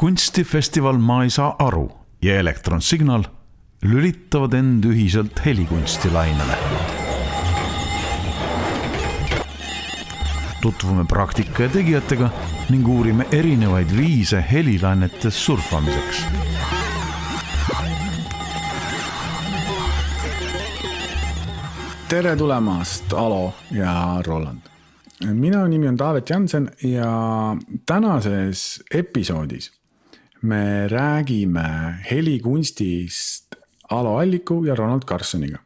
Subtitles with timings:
[0.00, 1.90] kunstifestival Ma ei saa aru
[2.22, 3.24] ja Elektronsignal
[3.82, 6.56] lülitavad end ühiselt helikunstilainele.
[10.62, 12.30] tutvume praktika ja tegijatega
[12.70, 16.24] ning uurime erinevaid viise helilainetes surfamiseks
[22.08, 24.60] tere tulemast, Alo ja Roland.
[25.32, 27.12] minu nimi on Taavet Jansen ja
[27.86, 29.79] tänases episoodis
[30.42, 33.54] me räägime helikunstist
[33.90, 35.58] Alo Alliku ja Ronald Carsoniga.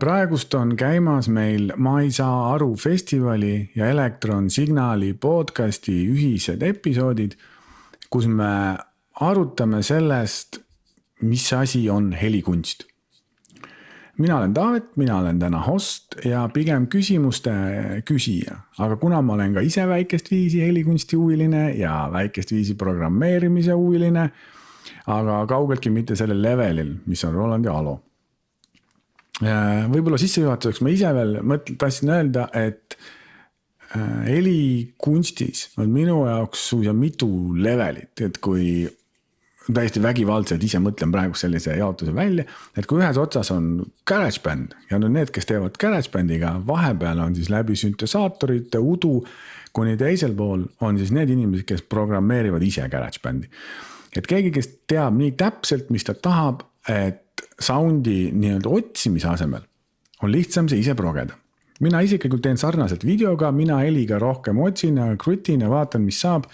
[0.00, 7.38] praegust on käimas meil Ma ei saa aru festivali ja Elektron Signali podcasti ühised episoodid,
[8.10, 8.76] kus me
[9.20, 10.58] arutame sellest,
[11.22, 12.95] mis asi on helikunst
[14.18, 17.52] mina olen Taavet, mina olen täna host ja pigem küsimuste
[18.08, 23.76] küsija, aga kuna ma olen ka ise väikest viisi helikunsti huviline ja väikest viisi programmeerimise
[23.76, 24.30] huviline,
[25.12, 27.98] aga kaugeltki mitte sellel levelil, mis on Roland ja Alo.
[29.44, 32.96] Äh, võib-olla sissejuhatuseks ma ise veel mõtlen, tahtsin öelda, et
[33.92, 38.86] äh, helikunstis on minu jaoks suisa mitu levelit, et kui
[39.74, 42.44] täiesti vägivaldselt ise mõtlen praegu sellise jaotuse välja,
[42.76, 47.50] et kui ühes otsas on GarageBand ja no need, kes teevad GarageBandiga, vahepeal on siis
[47.52, 49.20] läbi süntesaatorite, udu,
[49.76, 53.50] kuni teisel pool on siis need inimesed, kes programmeerivad ise GarageBandi.
[54.16, 59.66] et keegi, kes teab nii täpselt, mis ta tahab, et sound'i nii-öelda otsimise asemel
[60.22, 61.36] on lihtsam see ise progeda
[61.80, 66.46] mina isiklikult teen sarnaselt videoga, mina heliga rohkem otsin ja krutin ja vaatan, mis saab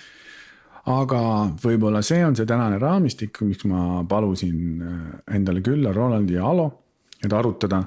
[0.90, 1.22] aga
[1.62, 5.02] võib-olla see on see tänane raamistik, miks ma palusin äh,
[5.36, 6.66] endale külla Rolandi ja Alo,
[7.22, 7.82] et arutada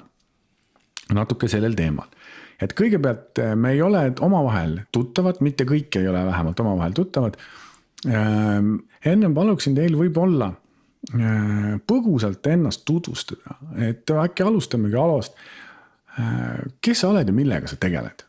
[1.14, 2.08] natuke sellel teemal.
[2.62, 7.36] et kõigepealt äh, me ei ole omavahel tuttavad, mitte kõik ei ole vähemalt omavahel tuttavad.
[8.08, 10.54] Ähm, ennem paluksin teil võib-olla
[11.12, 15.36] äh, põgusalt ennast tutvustada, et äkki alustamegi Alost.
[16.82, 18.24] kes sa oled ja millega sa tegeled?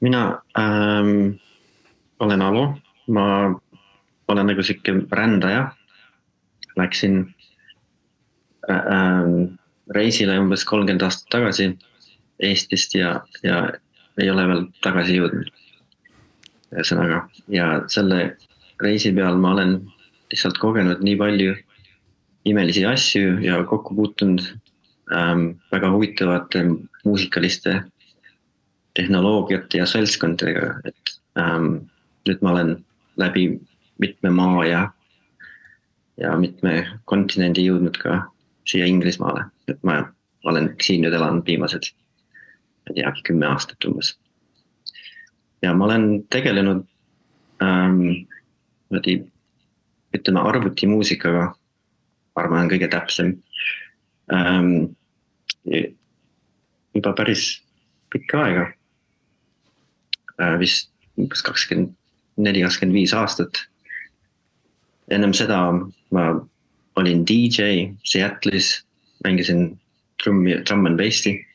[0.00, 1.36] mina ähm
[2.22, 2.64] olen Alo,
[3.08, 3.26] ma
[4.28, 5.72] olen nagu sihuke rändaja.
[6.78, 7.34] Läksin
[8.70, 9.48] äh,
[9.94, 11.72] reisile umbes kolmkümmend aastat tagasi
[12.42, 13.66] Eestist ja, ja
[14.20, 15.50] ei ole veel tagasi jõudnud.
[16.72, 17.18] ühesõnaga
[17.52, 18.38] ja selle
[18.80, 19.74] reisi peal ma olen
[20.32, 21.56] lihtsalt kogenud nii palju
[22.48, 24.40] imelisi asju ja kokku puutunud
[25.12, 26.64] ähm, väga huvitavate
[27.04, 27.82] muusikaliste
[28.96, 31.91] tehnoloogiate ja seltskondadega, et ähm,
[32.28, 32.76] nüüd ma olen
[33.16, 33.60] läbi
[33.98, 34.82] mitme maa ja,
[36.20, 38.18] ja mitme kontinendi jõudnud ka
[38.68, 40.00] siia Inglismaale, et ma
[40.46, 41.90] olen siin nüüd elanud viimased,
[42.82, 44.14] ma ei teagi, kümme aastat umbes.
[45.62, 46.84] ja ma olen tegelenud
[47.62, 48.00] ähm,
[48.90, 49.18] niimoodi,
[50.16, 51.52] ütleme arvutimuusikaga,
[52.36, 53.36] arvan, on kõige täpsem
[54.32, 54.94] ähm,.
[56.92, 57.62] juba päris
[58.12, 58.64] pikka aega
[60.40, 61.94] äh,, vist umbes kakskümmend
[62.36, 63.66] neli, kakskümmend viis aastat.
[65.10, 65.58] ennem seda
[66.10, 66.22] ma
[66.96, 68.84] olin DJ Seattle'is,
[69.24, 69.80] mängisin
[70.22, 71.46] trummi, drum and bass'i.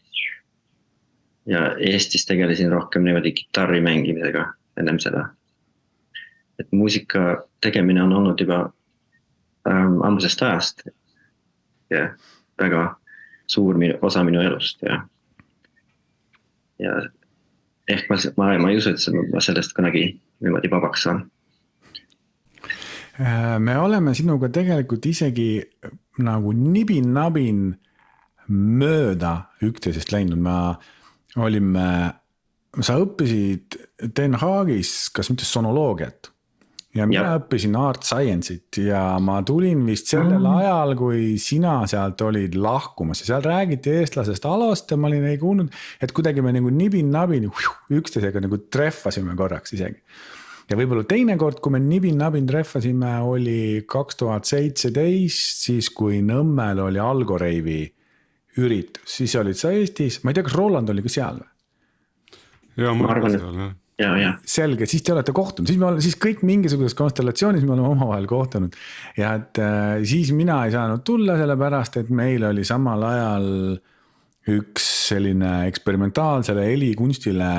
[1.45, 5.29] ja Eestis tegelesin rohkem niimoodi kitarri mängimisega ennem seda.
[6.59, 8.73] et muusika tegemine on olnud juba
[9.69, 10.81] ähm, ammusest ajast.
[11.89, 12.09] ja
[12.61, 12.95] väga
[13.47, 15.07] suur osa minu elust ja,
[16.79, 17.01] ja
[17.87, 21.25] ehk ma, ma, ma ei usu, et ma sellest kunagi niimoodi vabaks saan.
[23.19, 25.49] Äh, me oleme sinuga tegelikult isegi
[26.21, 27.71] nagu nibin-nabin
[28.47, 29.33] mööda
[29.65, 30.57] üksteisest läinud, me
[31.41, 31.87] olime,
[32.79, 33.77] sa õppisid
[34.17, 36.31] Den Haagis, kas mitte sonoloogiat?
[36.95, 37.35] Ja mina ja.
[37.39, 40.61] õppisin art science'it ja ma tulin vist sellel mm.
[40.61, 45.39] ajal, kui sina sealt olid lahkumas ja seal räägiti eestlasest Alost ja ma olin ei
[45.41, 47.49] kuulnud, et kuidagi me nagu nibin-nabin
[47.99, 49.99] üksteisega nagu trehvasime korraks isegi.
[50.69, 57.03] ja võib-olla teinekord, kui me nibin-nabin trehvasime, oli kaks tuhat seitseteist, siis kui Nõmmel oli
[57.03, 57.81] Algoreivi
[58.57, 61.51] üritus, siis olid sa Eestis, ma ei tea, kas Roland oli ka seal või?
[62.77, 63.86] ja ma arvan, et seal jah ja, ja.
[64.45, 68.27] Selge, siis te olete kohtunud, siis me oleme, siis kõik mingisuguses konstellatsioonis me oleme omavahel
[68.29, 68.75] kohtunud.
[69.17, 73.47] ja et äh, siis mina ei saanud tulla, sellepärast et meil oli samal ajal
[74.47, 77.49] üks selline eksperimentaalsele helikunstile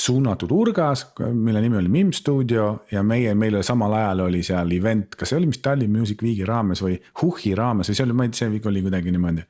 [0.00, 4.70] suunatud urgas, mille nimi oli MIM stuudio ja meie, meil oli samal ajal oli seal
[4.72, 8.16] event, kas see oli mis Tallinn Music Weeki raames või Huhhi raames või see oli,
[8.16, 9.44] ma ei tea, see oli kuidagi niimoodi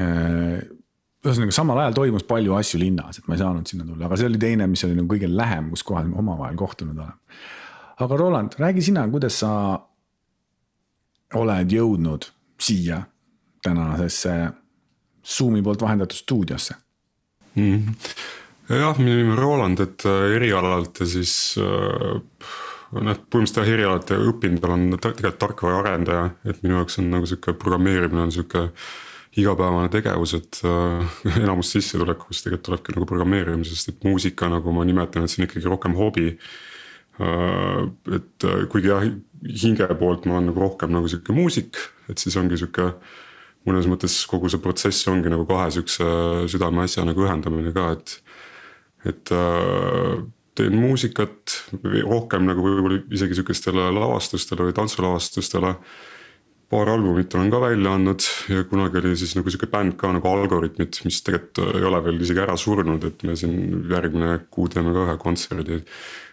[0.00, 0.62] äh,
[1.22, 4.28] ühesõnaga samal ajal toimus palju asju linnas, et ma ei saanud sinna tulla, aga see
[4.30, 7.40] oli teine, mis oli nagu kõige lähem, kus kohas me omavahel kohtunud oleme.
[8.02, 9.52] aga Roland, räägi sina, kuidas sa
[11.38, 12.26] oled jõudnud
[12.60, 13.02] siia
[13.62, 14.34] tänasesse
[15.22, 16.74] Zoomi poolt vahendatud stuudiosse
[17.54, 17.94] mm?
[18.68, 22.18] jah, minu nimi on Roland, et äh, erialalt ja siis äh,
[22.98, 28.26] noh, põhimõtteliselt jah, erialalt õppinud olen tegelikult tarkvaraarendaja, et minu jaoks on nagu sihuke programmeerimine
[28.26, 28.66] on sihuke
[29.36, 35.24] igapäevane tegevus, et äh, enamus sissetulekust tegelikult tulebki nagu programmeerimisest, et muusika, nagu ma nimetan,
[35.24, 37.82] et see on ikkagi rohkem hobi äh,.
[38.18, 39.06] et äh, kuigi jah,
[39.64, 41.80] hinge poolt ma olen nagu rohkem nagu sihuke muusik,
[42.12, 42.92] et siis ongi sihuke
[43.68, 46.06] mõnes mõttes kogu see protsess ongi nagu kahe sihukese
[46.52, 48.16] südameasja nagu ühendamine ka, et,
[49.08, 50.22] et äh,
[50.58, 51.58] teen muusikat
[52.04, 55.76] rohkem nagu võib-olla isegi sihukestele lavastustele või tantsulavastustele.
[56.72, 60.28] Paar albumit olen ka välja andnud ja kunagi oli siis nagu sihuke bänd ka nagu
[60.30, 64.94] Algorütmid, mis tegelikult ei ole veel isegi ära surnud, et me siin järgmine kuu teeme
[64.96, 65.82] ka ühe kontserdi.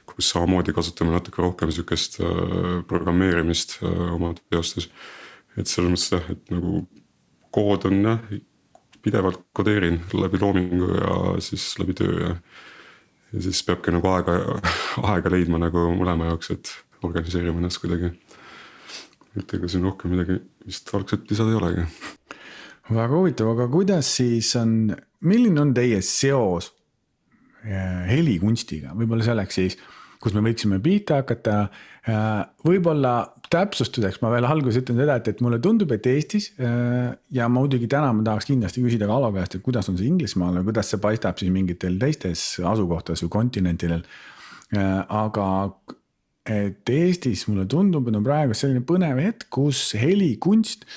[0.10, 4.90] kus samamoodi kasutame natuke rohkem sihukest äh, programmeerimist äh, oma teostes.
[5.58, 6.86] et selles mõttes jah, et nagu
[7.52, 8.34] kood on jah,
[9.04, 11.14] pidevalt kodeerin läbi loomingu ja
[11.44, 12.36] siis läbi töö ja
[13.34, 14.38] ja siis peabki nagu aega,
[15.14, 16.72] aega leidma nagu mõlema jaoks, et
[17.06, 18.12] organiseerima ennast kuidagi.
[19.40, 21.86] Et ega siin rohkem midagi vist algselt lisada ei olegi.
[22.90, 24.92] väga huvitav, aga kuidas siis on,
[25.22, 26.74] milline on teie seos
[27.64, 29.80] eh, helikunstiga, võib-olla selleks siis,
[30.20, 31.60] kus me võiksime pihta hakata.
[32.10, 33.14] Eh, võib-olla
[33.50, 37.90] täpsustuseks ma veel alguses ütlen seda, et, et mulle tundub, et Eestis äh, ja muidugi
[37.90, 40.92] täna ma tahaks kindlasti küsida ka Alo käest, et kuidas on see Inglismaal ja kuidas
[40.94, 44.04] see paistab siis mingitel teistes asukohtades või kontinentidel.
[44.70, 45.48] Äh, aga
[46.50, 50.88] et Eestis mulle tundub, et on praegu selline põnev hetk, kus helikunst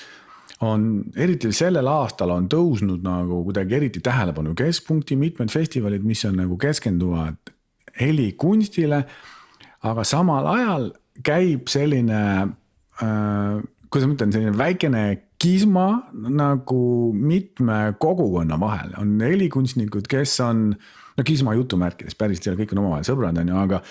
[0.63, 6.39] on eriti sellel aastal on tõusnud nagu kuidagi eriti tähelepanu keskpunkti, mitmed festivalid, mis on
[6.39, 7.53] nagu keskenduvad
[7.99, 9.03] helikunstile.
[9.83, 10.91] aga samal ajal
[11.23, 12.21] käib selline
[13.03, 13.59] äh,,
[13.89, 15.03] kuidas ma ütlen, selline väikene
[15.43, 20.69] kisma nagu mitme kogukonna vahel, on helikunstnikud, kes on,
[21.17, 23.81] no kisma jutumärkides, päriselt ei ole, kõik on omavahel sõbrad, on ju, aga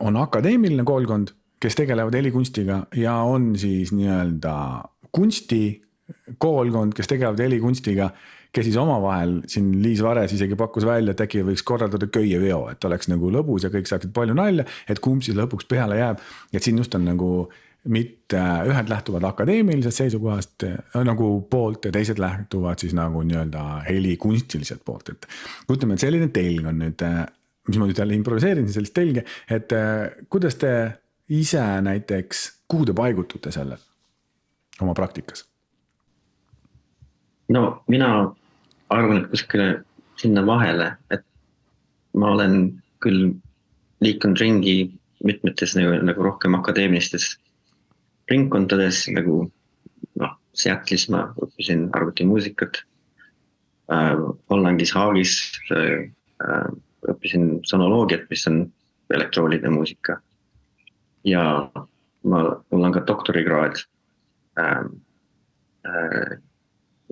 [0.00, 1.28] on akadeemiline koolkond,
[1.62, 4.54] kes tegelevad helikunstiga ja on siis nii-öelda
[5.12, 8.10] kunstikoolkond, kes tegelevad helikunstiga
[8.52, 12.84] kes siis omavahel siin Liis Vares isegi pakkus välja, et äkki võiks korraldada köieveo, et
[12.84, 16.22] oleks nagu lõbus ja kõik saaksid palju nalja, et kumb siis lõpuks peale jääb.
[16.52, 17.30] et siin just on nagu
[17.88, 24.82] mitte ühed lähtuvad akadeemilisest seisukohast äh, nagu poolt ja teised lähtuvad siis nagu nii-öelda helikunstiliselt
[24.84, 25.28] poolt, et.
[25.72, 27.24] ütleme, et selline telg on nüüd, äh,
[27.70, 30.72] mis ma nüüd jälle improviseerin sellist telge, et äh, kuidas te
[31.30, 33.78] ise näiteks, kuhu te paigutute selle
[34.82, 35.46] oma praktikas?
[37.50, 38.10] no mina
[38.90, 39.70] arvan, et kuskile
[40.20, 41.24] sinna vahele, et
[42.18, 42.56] ma olen
[43.02, 43.30] küll
[44.04, 44.74] liikunud ringi
[45.24, 47.34] mitmetes nagu, nagu rohkem akadeemilistes
[48.30, 49.42] ringkondades nagu
[50.20, 52.82] noh, Seattle'is ma õppisin arvutimuusikat
[53.90, 54.22] äh,.
[54.50, 55.34] Hollandis Haagis
[55.74, 56.08] äh,
[57.08, 58.64] õppisin sonoloogiat, mis on
[59.14, 60.20] elektrooniline muusika.
[61.24, 61.70] ja
[62.22, 62.38] ma,
[62.70, 63.76] mul on ka doktorikraad
[64.58, 64.84] äh,
[65.86, 66.38] äh,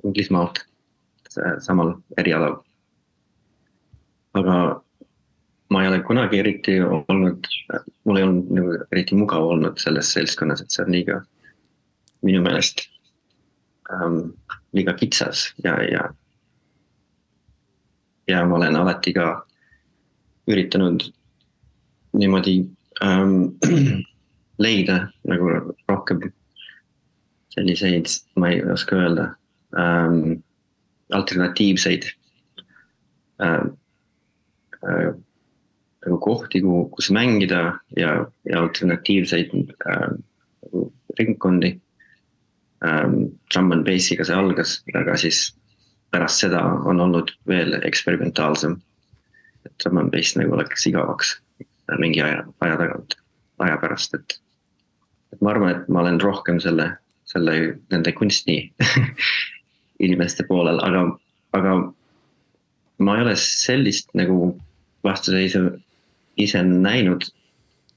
[0.03, 0.65] Inglismaalt
[1.59, 2.55] samal erialal.
[4.33, 4.81] aga
[5.69, 7.47] ma ei ole kunagi eriti olnud,
[8.03, 11.19] mul ei olnud nagu eriti mugav olnud selles seltskonnas, et see on liiga,
[12.25, 12.87] minu meelest
[13.93, 14.31] ähm,
[14.73, 16.09] liiga kitsas ja, ja.
[18.27, 19.29] ja ma olen alati ka
[20.49, 21.05] üritanud
[22.17, 22.57] niimoodi
[23.05, 23.55] ähm,
[24.63, 26.29] leida nagu rohkem
[27.53, 29.25] selliseid, ma ei oska öelda
[29.77, 30.41] ähm,
[31.13, 32.05] alternatiivseid
[33.41, 33.65] äh,
[34.85, 35.11] äh,
[36.05, 40.09] nagu kohti, kus mängida ja, ja alternatiivseid äh,
[40.63, 41.79] nagu ringkondi
[42.85, 43.37] ähm,.
[43.53, 45.49] Drum and bass'iga see algas, aga siis
[46.13, 48.77] pärast seda on olnud veel eksperimentaalsem.
[49.69, 51.37] Et drum and bass nagu läks igavaks
[51.97, 53.15] mingi aja, aja tagant,
[53.63, 54.37] aja pärast, et.
[55.33, 56.91] et ma arvan, et ma olen rohkem selle,
[57.29, 57.55] selle,
[57.93, 58.59] nende kunsti
[60.05, 61.05] inimeste poolel, aga,
[61.57, 61.75] aga
[62.99, 64.53] ma ei ole sellist nagu
[65.07, 65.69] vastuseisu
[66.37, 67.25] ise näinud.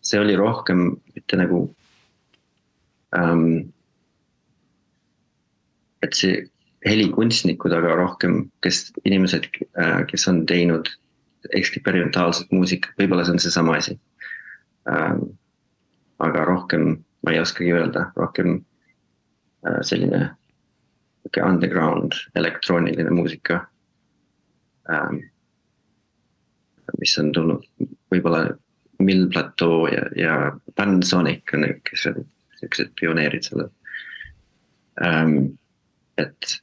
[0.02, 1.61] see oli rohkem mitte nagu
[3.14, 3.71] ähm,.
[6.02, 6.41] et see
[6.83, 9.47] helikunstnikud, aga rohkem, kes inimesed
[9.79, 10.91] äh,, kes on teinud
[11.50, 13.99] eksperimentaalset muusikat, võib-olla see on seesama asi
[14.90, 15.32] ähm,.
[16.22, 18.61] aga rohkem ma ei oskagi öelda, rohkem
[19.66, 20.28] äh, selline
[21.22, 23.66] sihuke underground elektrooniline muusika
[24.90, 25.22] ähm,.
[27.00, 27.66] mis on tulnud
[28.12, 28.46] võib-olla
[29.02, 30.34] Mill Plateau ja, ja
[30.78, 32.28] Pansonic on need, kes olid
[32.61, 33.70] siuksed pioneerid sellel
[35.02, 35.56] ähm,.
[36.18, 36.58] et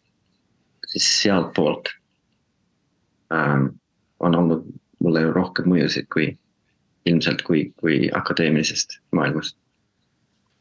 [0.89, 1.91] siis sealtpoolt
[3.33, 3.65] ähm,
[4.19, 4.65] on olnud
[5.03, 6.31] mulle rohkem mõjusid kui
[7.09, 9.57] ilmselt kui, kui akadeemilisest maailmast.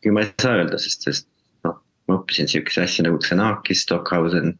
[0.02, 1.26] kui ma ei saa öelda, sest, sest
[1.66, 4.52] noh, ma õppisin siukseid asju nagu Xenakis, Stockhausen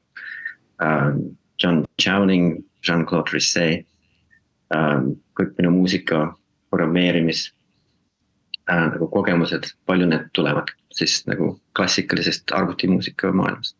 [0.83, 3.87] ähm,, John Chowning, Jean-Claude Risset
[4.75, 5.15] ähm,.
[5.39, 6.33] kõik minu muusika
[6.71, 7.47] programmeerimis
[8.71, 13.77] äh, nagu kogemused, palju need tulevad siis nagu klassikalisest arvutimuusika maailmast.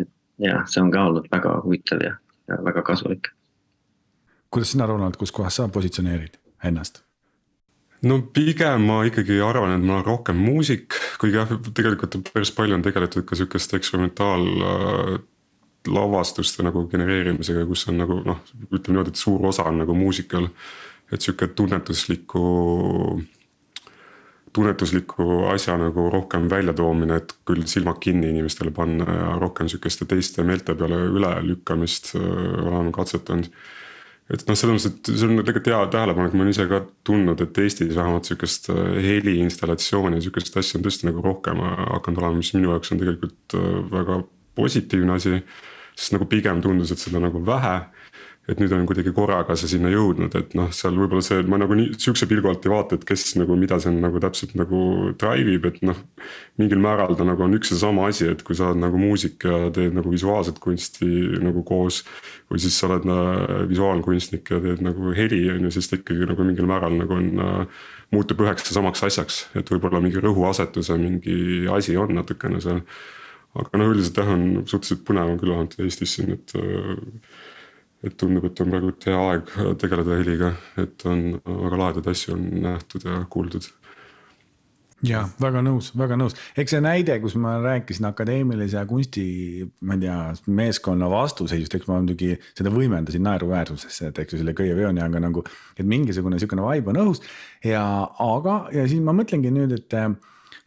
[0.00, 2.14] et ja see on ka olnud väga huvitav ja,
[2.48, 3.28] ja väga kasulik.
[4.50, 7.06] Kuidas sina, Ronald, kus kohas sa positsioneerid ennast?
[8.04, 12.74] no pigem ma ikkagi arvan, et ma olen rohkem muusik, kuigi jah, tegelikult päris palju
[12.76, 18.38] on tegeletud ka sihukest eksperimentaalavastuste nagu genereerimisega, kus on nagu noh,
[18.68, 20.44] ütleme niimoodi, et suur osa on nagu muusikal.
[21.12, 22.44] et sihuke tunnetusliku,
[24.52, 25.22] tunnetusliku
[25.52, 30.74] asja nagu rohkem väljatoomine, et küll silmad kinni inimestele panna ja rohkem sihukeste teiste meelte
[30.74, 33.46] peale ülelükkamist oleme katsetanud
[34.32, 37.42] et noh, selles mõttes, et see on tegelikult hea tähelepanek, ma olen ise ka tundnud,
[37.44, 42.40] et Eestis vähemalt sihukest äh, heliinstallatsiooni, sihukest asja on tõesti nagu rohkem äh, hakanud olema,
[42.40, 44.20] mis minu jaoks on tegelikult äh, väga
[44.58, 45.42] positiivne asi.
[45.96, 47.76] sest nagu pigem tundus, et seda nagu vähe
[48.46, 51.74] et nüüd on kuidagi korraga see sinna jõudnud, et noh, seal võib-olla see, ma nagu
[51.74, 54.82] nii sihukese pilgu alt ei vaata, et kes nagu, mida see on nagu täpselt nagu
[55.18, 55.98] drive ib, et noh.
[56.60, 59.44] mingil määral ta nagu on üks ja sama asi, et kui sa oled nagu muusik
[59.44, 61.08] ja teed nagu visuaalset kunsti
[61.42, 62.04] nagu koos.
[62.50, 66.30] või siis sa oled äh, visuaalkunstnik ja teed nagu heli on ju, siis ta ikkagi
[66.30, 67.84] nagu mingil määral nagu on äh,
[68.14, 72.84] muutub üheks ja samaks asjaks, et võib-olla mingi rõhuasetuse mingi asi on natukene seal.
[73.56, 76.96] aga noh, üldiselt jah, on suhteliselt põnev on küll olnud Eestis siin, et äh,
[78.04, 82.46] et tundub, et on praegu hea aeg tegeleda heliga, et on väga lahedaid asju on
[82.66, 83.68] nähtud ja kuuldud.
[85.06, 89.26] ja väga nõus, väga nõus, eks see näide, kus ma rääkisin akadeemilise kunsti,
[89.86, 90.20] ma ei tea,
[90.60, 95.20] meeskonna vastuseisust, eks ma muidugi seda võimendasin naeruväärsusesse, et eks ju selle Köie veoni, aga
[95.22, 95.44] nagu.
[95.76, 97.22] et mingisugune sihukene vibe on õhus
[97.64, 97.84] ja,
[98.24, 100.00] aga, ja siin ma mõtlengi nüüd, et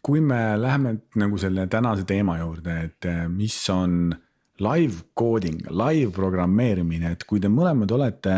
[0.05, 4.13] kui me läheme nagu selle tänase teema juurde, et mis on
[4.59, 8.35] live coding, live programmeerimine, et kui te mõlemad olete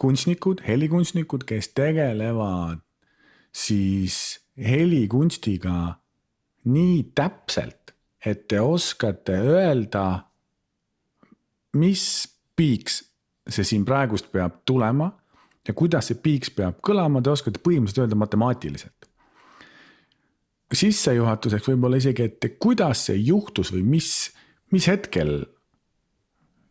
[0.00, 2.80] kunstnikud, helikunstnikud, kes tegelevad
[3.52, 5.96] siis helikunstiga
[6.70, 10.06] nii täpselt, et te oskate öelda,
[11.76, 12.04] mis
[12.56, 13.02] piiks
[13.50, 15.10] see siin praegust peab tulema
[15.66, 19.08] ja kuidas see piiks peab kõlama, te oskate põhimõtteliselt öelda matemaatiliselt.
[20.70, 24.30] sissejuhatuseks võib-olla isegi, et kuidas see juhtus või mis
[24.74, 25.32] mis hetkel,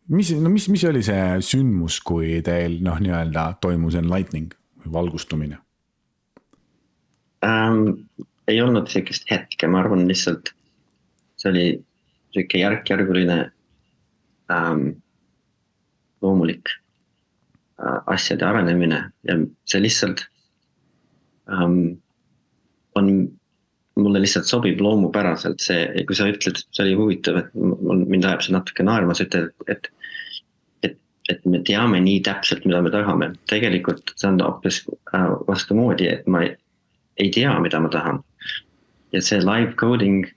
[0.08, 4.54] mis, no mis, mis oli see sündmus, kui teil noh, nii-öelda toimus enlightening
[4.84, 5.60] või valgustumine
[7.46, 8.08] ähm,?
[8.50, 10.50] ei olnud sihukest hetke, ma arvan lihtsalt
[11.38, 11.66] see oli
[12.34, 13.38] sihuke järk-järguline
[14.52, 14.82] ähm,
[16.22, 16.72] loomulik
[17.80, 20.26] äh, asjade arenemine ja see lihtsalt
[21.50, 22.00] ähm,
[22.94, 23.12] on
[23.98, 28.54] mulle lihtsalt sobib loomupäraselt see, kui sa ütled, see oli huvitav, et mind ajab see
[28.54, 29.90] natuke naerma, sa ütled, et.
[30.86, 30.96] et,
[31.32, 34.82] et me teame nii täpselt, mida me tahame, tegelikult see on hoopis
[35.14, 36.54] äh, vastupidi, et ma ei,
[37.22, 38.22] ei tea, mida ma tahan.
[39.12, 40.28] ja see live coding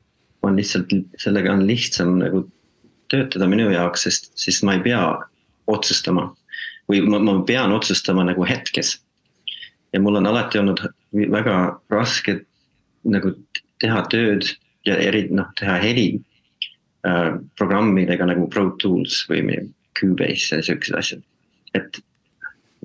[0.43, 0.91] on lihtsalt,
[1.21, 2.43] sellega on lihtsam nagu
[3.13, 5.03] töötada minu jaoks, sest siis ma ei pea
[5.67, 6.33] otsustama.
[6.89, 8.97] või ma, ma pean otsustama nagu hetkes.
[9.93, 10.81] ja mul on alati olnud
[11.13, 12.41] väga raske
[13.03, 13.33] nagu
[13.81, 14.47] teha tööd
[14.87, 16.07] ja eri, noh, teha heli
[17.07, 19.59] äh, programmidega nagu Pro Tools või
[19.99, 21.23] Cubase ja siuksed asjad.
[21.73, 21.97] et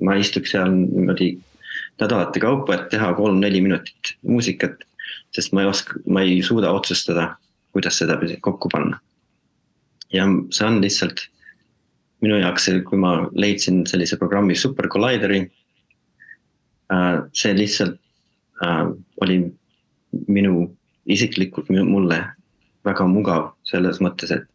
[0.01, 1.33] ma istuks seal niimoodi
[1.99, 4.85] nädalate kaupa, et teha kolm-neli minutit muusikat.
[5.31, 7.35] sest ma ei oska, ma ei suuda otsustada,
[7.73, 8.99] kuidas seda kokku panna.
[10.13, 11.27] ja see on lihtsalt
[12.21, 15.51] minu jaoks, kui ma leidsin sellise programmi Super Collideri
[16.91, 17.23] äh,.
[17.33, 17.99] see lihtsalt
[18.63, 18.87] äh,
[19.21, 19.58] oli
[20.27, 20.69] minu,
[21.09, 22.19] isiklikult mulle
[22.85, 24.47] väga mugav selles mõttes, et,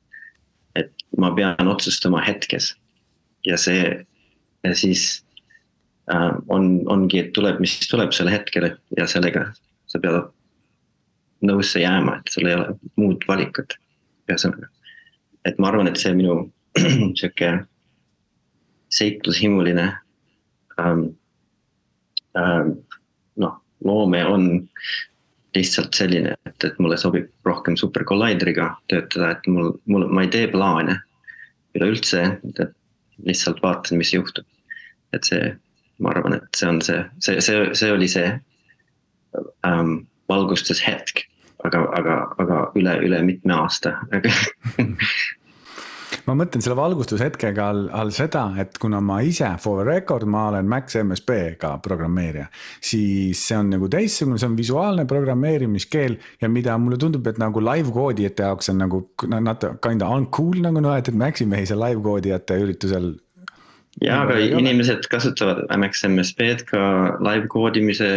[0.78, 2.74] et ma pean otsustama hetkes.
[3.44, 4.06] ja see
[4.64, 5.24] ja siis
[6.12, 9.50] äh, on, ongi, et tuleb, mis tuleb sel hetkel ja sellega
[9.86, 10.30] sa pead
[11.44, 13.76] nõusse jääma, et sul ei ole muud valikut.
[14.24, 14.70] ühesõnaga,
[15.44, 16.46] et ma arvan, et see minu
[17.18, 17.50] sihuke
[18.94, 19.84] seiklushimuline
[20.80, 21.02] ähm,
[22.38, 22.70] ähm,
[23.36, 24.46] noh, loome on
[25.54, 30.32] lihtsalt selline, et, et mulle sobib rohkem Super Collideriga töötada, et mul, mul, ma ei
[30.32, 30.98] tee plaane
[31.74, 32.24] üleüldse,
[33.26, 34.46] lihtsalt vaatan, mis juhtub.
[35.14, 35.52] et see
[36.02, 38.32] ma arvan, et see on see, see, see, see oli see
[39.66, 39.92] ähm,
[40.28, 41.22] valgustushetk,
[41.66, 43.94] aga, aga, aga üle, üle mitme aasta
[46.26, 50.68] ma mõtlen selle valgustushetkega all, all seda, et kuna ma ise for record, ma olen
[50.70, 52.46] Max MSP-ga programmeerija.
[52.80, 57.62] siis see on nagu teistsugune, see on visuaalne programmeerimiskeel ja mida mulle tundub, et nagu
[57.64, 61.82] live koodijate jaoks on nagu natuke kinda uncool nagu noh, et, et Maxi mehi seal
[61.82, 63.14] live koodijate üritusel.
[64.02, 66.84] ja, aga inimesed kasutavad MX MSP-d ka
[67.22, 68.10] live koodimise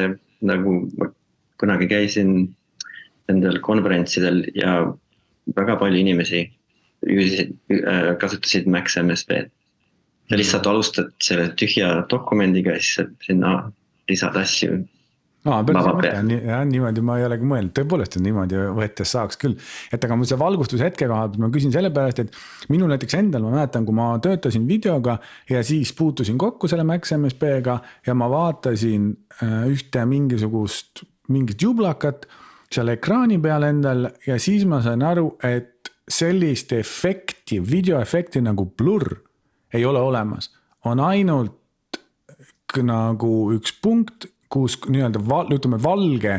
[0.45, 1.11] nagu ma
[1.57, 2.53] kunagi käisin
[3.27, 4.79] nendel konverentsidel ja
[5.55, 6.45] väga palju inimesi
[8.21, 9.49] kasutasid Max MSP-d.
[10.29, 13.57] sa lihtsalt alustad selle tühja dokumendiga ja siis sinna
[14.09, 14.81] lisad asju
[15.47, 16.11] aa, päris mõte.
[16.19, 19.57] on, jah niimoodi ma ei olegi mõelnud, tõepoolest, et niimoodi võttes saaks küll.
[19.93, 23.53] et aga mul see valgustushetke koha pealt ma küsin sellepärast, et minul näiteks endal ma
[23.57, 25.17] mäletan, kui ma töötasin videoga
[25.49, 32.27] ja siis puutusin kokku selle Max MSP-ga ja ma vaatasin äh, ühte mingisugust, mingit jublakat
[32.73, 35.76] seal ekraani peal endal ja siis ma sain aru, et
[36.07, 39.17] sellist efekti, videoefekti nagu blurr
[39.73, 40.51] ei ole olemas,
[40.85, 41.55] on ainult
[42.83, 46.37] nagu üks punkt, kus nii-öelda val, ütleme valge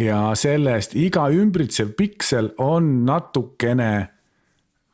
[0.00, 3.90] ja sellest iga ümbritsev piksel on natukene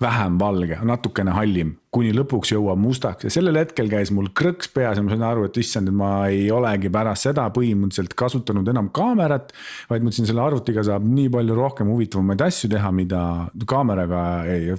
[0.01, 4.99] vähem valge, natukene hallim, kuni lõpuks jõuab mustaks ja sellel hetkel käis mul krõks peas
[4.99, 8.91] ja ma sain aru, et issand, et ma ei olegi pärast seda põhimõtteliselt kasutanud enam
[8.97, 9.55] kaamerat.
[9.89, 13.23] vaid mõtlesin, selle arvutiga saab nii palju rohkem huvitavamaid asju teha, mida
[13.65, 14.21] kaameraga,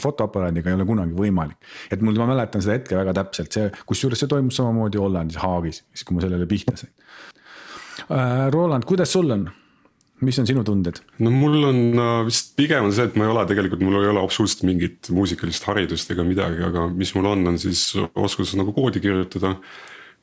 [0.06, 1.58] fotoaparaadiga ei ole kunagi võimalik.
[1.90, 5.82] et mul, ma mäletan seda hetke väga täpselt, see, kusjuures see toimus samamoodi Hollandis, Haagis,
[5.94, 6.94] siis kui ma sellele pihta sain.
[8.06, 9.50] Äh, Roland, kuidas sul on?
[10.26, 11.02] Mis on sinu tunded?
[11.24, 11.82] no mul on
[12.28, 15.68] vist pigem on see, et ma ei ole tegelikult, mul ei ole absoluutselt mingit muusikalist
[15.70, 19.56] haridust ega midagi, aga mis mul on, on siis oskus nagu koodi kirjutada.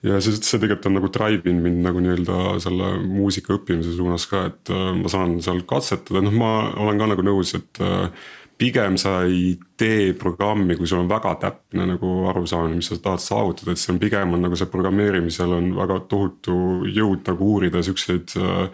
[0.05, 4.27] ja see, see tegelikult on nagu drive in mind nagu nii-öelda selle muusika õppimise suunas
[4.31, 8.11] ka, et äh, ma saan seal katsetada, noh, ma olen ka nagu nõus, et äh,
[8.59, 13.23] pigem sa ei tee programmi, kui sul on väga täpne nagu arusaamine, mis sa tahad
[13.23, 17.83] saavutada, et see on pigem on nagu see programmeerimisel on väga tohutu jõud nagu uurida
[17.87, 18.69] siukseid äh,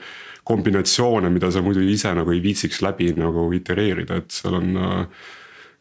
[0.51, 5.29] kombinatsioone, mida sa muidu ise nagu ei viitsiks läbi nagu itereerida, et seal on äh,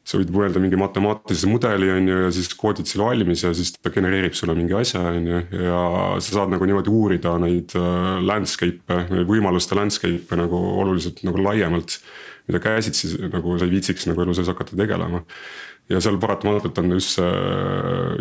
[0.10, 3.76] sa võid mõelda mingi matemaatilise mudeli on ju ja siis koodid selle valmis ja siis
[3.78, 5.84] ta genereerib sulle mingi asja on ju ja
[6.18, 12.00] sa saad nagu niimoodi uurida neid äh, landscape'e, võimaluste landscape'e nagu oluliselt nagu laiemalt.
[12.50, 15.20] mida käsitsi nagu sa ei viitsiks nagu elu sees hakata tegelema
[15.90, 17.30] ja seal paratamatult on just see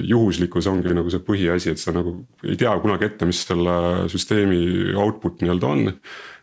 [0.08, 4.94] juhuslikkus ongi nagu see põhiasi, et sa nagu ei tea kunagi ette, mis selle süsteemi
[4.96, 5.94] output nii-öelda on.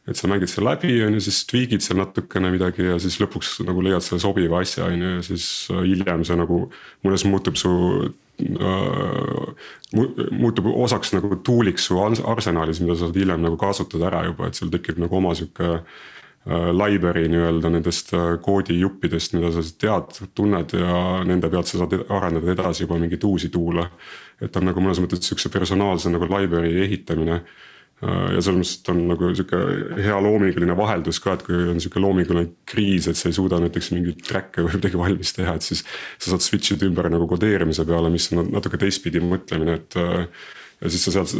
[0.05, 3.57] Et sa mängid selle läbi, on ju, siis tweak'id seal natukene midagi ja siis lõpuks
[3.65, 6.65] nagu leiad selle sobiva asja, on ju, ja siis äh, hiljem see nagu
[7.05, 7.71] mõnes muutub su
[8.35, 9.69] äh,.
[10.35, 14.59] muutub osaks nagu tool'iks su arsenalis, mida sa saad hiljem nagu kasutada ära juba, et
[14.59, 15.79] seal tekib nagu oma sihuke
[16.45, 21.95] Äh, library nii-öelda nendest äh, koodijuppidest, mida sa tead, tunned ja nende pealt sa saad
[22.05, 23.87] arendada edasi juba mingeid uusi tool'e.
[24.45, 27.39] et on nagu mõnes mõttes sihukese personaalse nagu library ehitamine.
[28.03, 29.61] Äh, ja selles mõttes, et on nagu sihuke
[30.03, 33.93] hea loominguline vaheldus ka, et kui on sihuke loominguline kriis, et sa ei suuda näiteks
[33.95, 35.85] mingit track'e või midagi valmis teha, et siis.
[36.19, 39.99] sa saad switch ida ümber nagu kodeerimise peale, mis on natuke teistpidi mõtlemine, et
[40.81, 41.31] ja siis sa sealt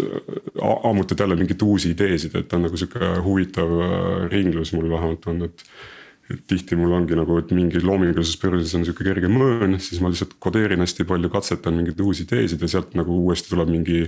[0.83, 5.43] ammutad jälle mingeid uusi ideesid, et on nagu sihuke huvitav äh, ringlus mul vähemalt on,
[5.49, 5.67] et.
[6.33, 10.09] et tihti mul ongi nagu, et mingi loomingulises börsis on sihuke kerge mõõn, siis ma
[10.09, 14.07] lihtsalt kodeerin hästi palju, katsetan mingeid uusi ideesid ja sealt nagu uuesti tuleb mingi.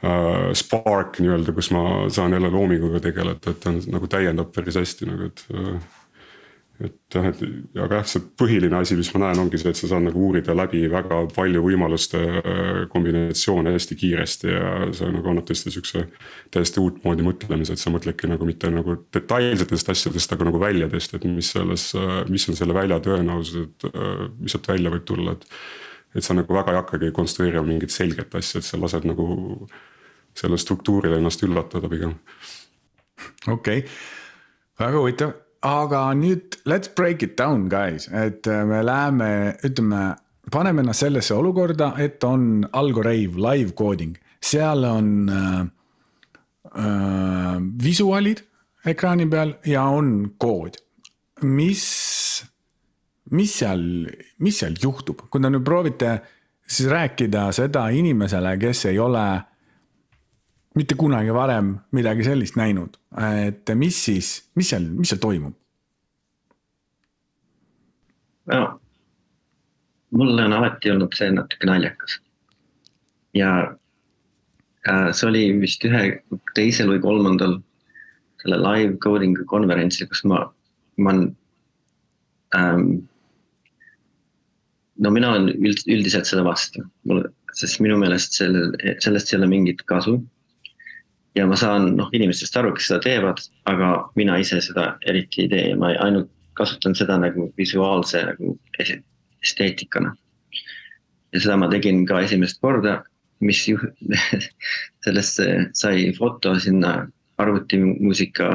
[0.00, 4.78] Uh, spark nii-öelda, kus ma saan jälle loominguga tegeleda, et ta on nagu täiendab päris
[4.80, 5.74] hästi nagu, et uh,
[6.80, 7.40] et jah, et
[7.76, 10.54] aga jah, see põhiline asi, mis ma näen, ongi see, et sa saad nagu uurida
[10.56, 16.06] läbi väga palju võimaluste äh, kombinatsioone hästi kiiresti ja see nagu annab tõesti siukse.
[16.54, 21.28] täiesti uutmoodi mõtlemise, et sa mõtledki nagu mitte nagu detailsetest asjadest, aga nagu väljadest, et
[21.28, 25.36] mis selles, äh, mis on selle välja tõenäosus, et äh, mis sealt välja võib tulla,
[25.36, 25.46] et.
[26.16, 29.28] et sa nagu väga ei hakkagi konstrueerima mingit selget asja, et sa lased nagu
[30.40, 32.16] sellel struktuuril ennast üllatada pigem.
[33.46, 33.86] okei okay.,
[34.80, 40.16] väga huvitav aga nüüd let's break it down guys, et äh, me läheme, ütleme,
[40.50, 45.60] paneme ennast sellesse olukorda, et on Algorave live coding, seal on äh,
[46.72, 48.44] äh, visuaalid
[48.88, 50.80] ekraani peal ja on kood.
[51.40, 51.84] mis,
[53.32, 53.82] mis seal,
[54.44, 56.18] mis seal juhtub, kui te nüüd proovite
[56.68, 59.24] siis rääkida seda inimesele, kes ei ole
[60.78, 62.98] mitte kunagi varem midagi sellist näinud,
[63.46, 65.56] et mis siis, mis seal, mis seal toimub?
[68.50, 68.80] no
[70.10, 72.18] mulle on alati olnud see natuke naljakas.
[73.34, 73.50] ja
[74.88, 76.02] äh, see oli vist ühe
[76.56, 77.60] teisel või kolmandal
[78.42, 80.42] selle live coding'u konverentsil, kus ma,
[80.98, 81.14] ma
[82.56, 82.88] ähm,.
[84.98, 87.22] no mina olen üld, üldiselt seda vastu, mul,
[87.54, 90.18] sest minu meelest sellel, sellest ei ole mingit kasu.
[91.34, 95.52] Ja ma saan noh inimestest aru, kes seda teevad, aga mina ise seda eriti ei
[95.52, 100.14] tee ja ma ainult kasutan seda nagu visuaalse nagu esteetikana.
[101.32, 103.00] ja seda ma tegin ka esimest korda,
[103.40, 103.78] mis ju
[105.04, 105.40] sellest
[105.78, 107.06] sai foto sinna
[107.40, 108.50] arvutimuusika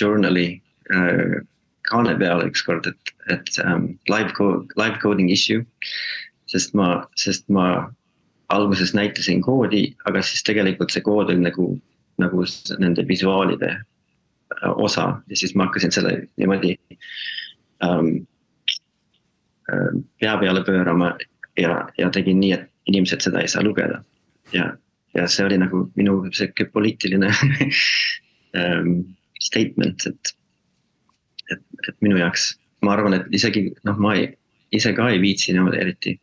[0.00, 0.48] journal'i
[0.92, 1.44] äh,
[1.90, 5.64] kaane peale ükskord, et, et um, live code, live coding issue.
[6.46, 7.90] sest ma, sest ma
[8.54, 11.72] alguses näitasin koodi, aga siis tegelikult see kood oli nagu,
[12.18, 12.44] nagu
[12.78, 16.76] nende visuaalide äh, osa ja siis ma hakkasin selle niimoodi
[17.84, 18.26] um,
[20.20, 21.16] pea peale pöörama
[21.56, 24.02] ja, ja tegin nii, et inimesed seda ei saa lugeda.
[24.52, 24.76] ja,
[25.14, 28.92] ja see oli nagu minu sihuke poliitiline um,
[29.46, 30.36] statement, et,
[31.52, 34.30] et, et minu jaoks, ma arvan, et isegi noh, ma ei,
[34.74, 36.14] ise ka ei viitsi niimoodi eriti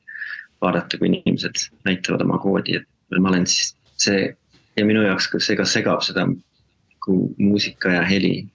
[0.64, 4.32] vaadata, kui inimesed näitavad oma koodi, et ma olen siis see
[4.78, 8.48] ja minu jaoks see ka segab seda nagu muusika ja heli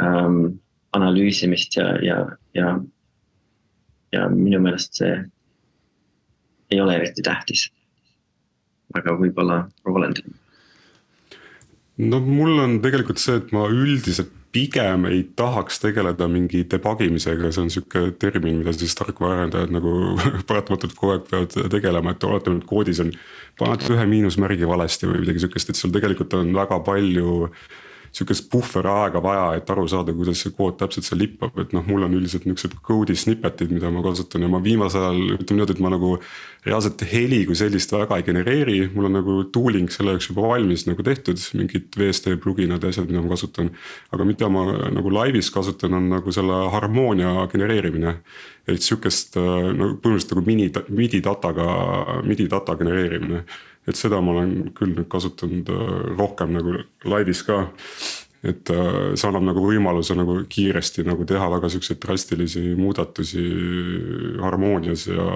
[0.00, 0.58] um,
[0.96, 2.18] analüüsimist ja, ja,
[2.54, 2.78] ja
[4.12, 5.12] ja minu meelest see
[6.70, 7.68] ei ole eriti tähtis.
[8.94, 9.56] aga võib-olla
[9.86, 10.18] Roland.
[11.96, 17.52] no mul on tegelikult see, et ma üldiselt pigem ei tahaks tegeleda mingi debug imisega,
[17.54, 19.92] see on sihuke termin, mida siis tarkvaraarendajad nagu
[20.48, 23.12] paratamatult kogu aeg peavad tegelema, et oletame, et koodis on.
[23.60, 27.50] paned ühe miinusmärgi valesti või midagi sihukest, et sul tegelikult on väga palju
[28.12, 32.02] sihukest puhveraega vaja, et aru saada, kuidas see kood täpselt seal lippab, et noh, mul
[32.06, 35.84] on üldiselt niuksed code'i snippet'id, mida ma kasutan ja ma viimasel ajal ütleme niimoodi, et
[35.84, 36.16] ma nagu.
[36.60, 40.82] reaalselt heli kui sellist väga ei genereeri, mul on nagu tooling selle jaoks juba valmis
[40.84, 43.70] nagu tehtud, mingid VST pluginad ja asjad, mida ma kasutan.
[44.12, 48.18] aga mida ma nagu laivis kasutan, on nagu selle harmoonia genereerimine.
[48.68, 51.66] et sihukest no põhimõtteliselt nagu mini, midi dataga,
[52.26, 53.44] midi data genereerimine
[53.90, 57.66] et seda ma olen küll nüüd kasutanud äh, rohkem nagu laivis ka.
[58.40, 63.42] et äh, see annab nagu võimaluse nagu kiiresti nagu teha väga siukseid drastilisi muudatusi
[64.40, 65.26] harmoonias ja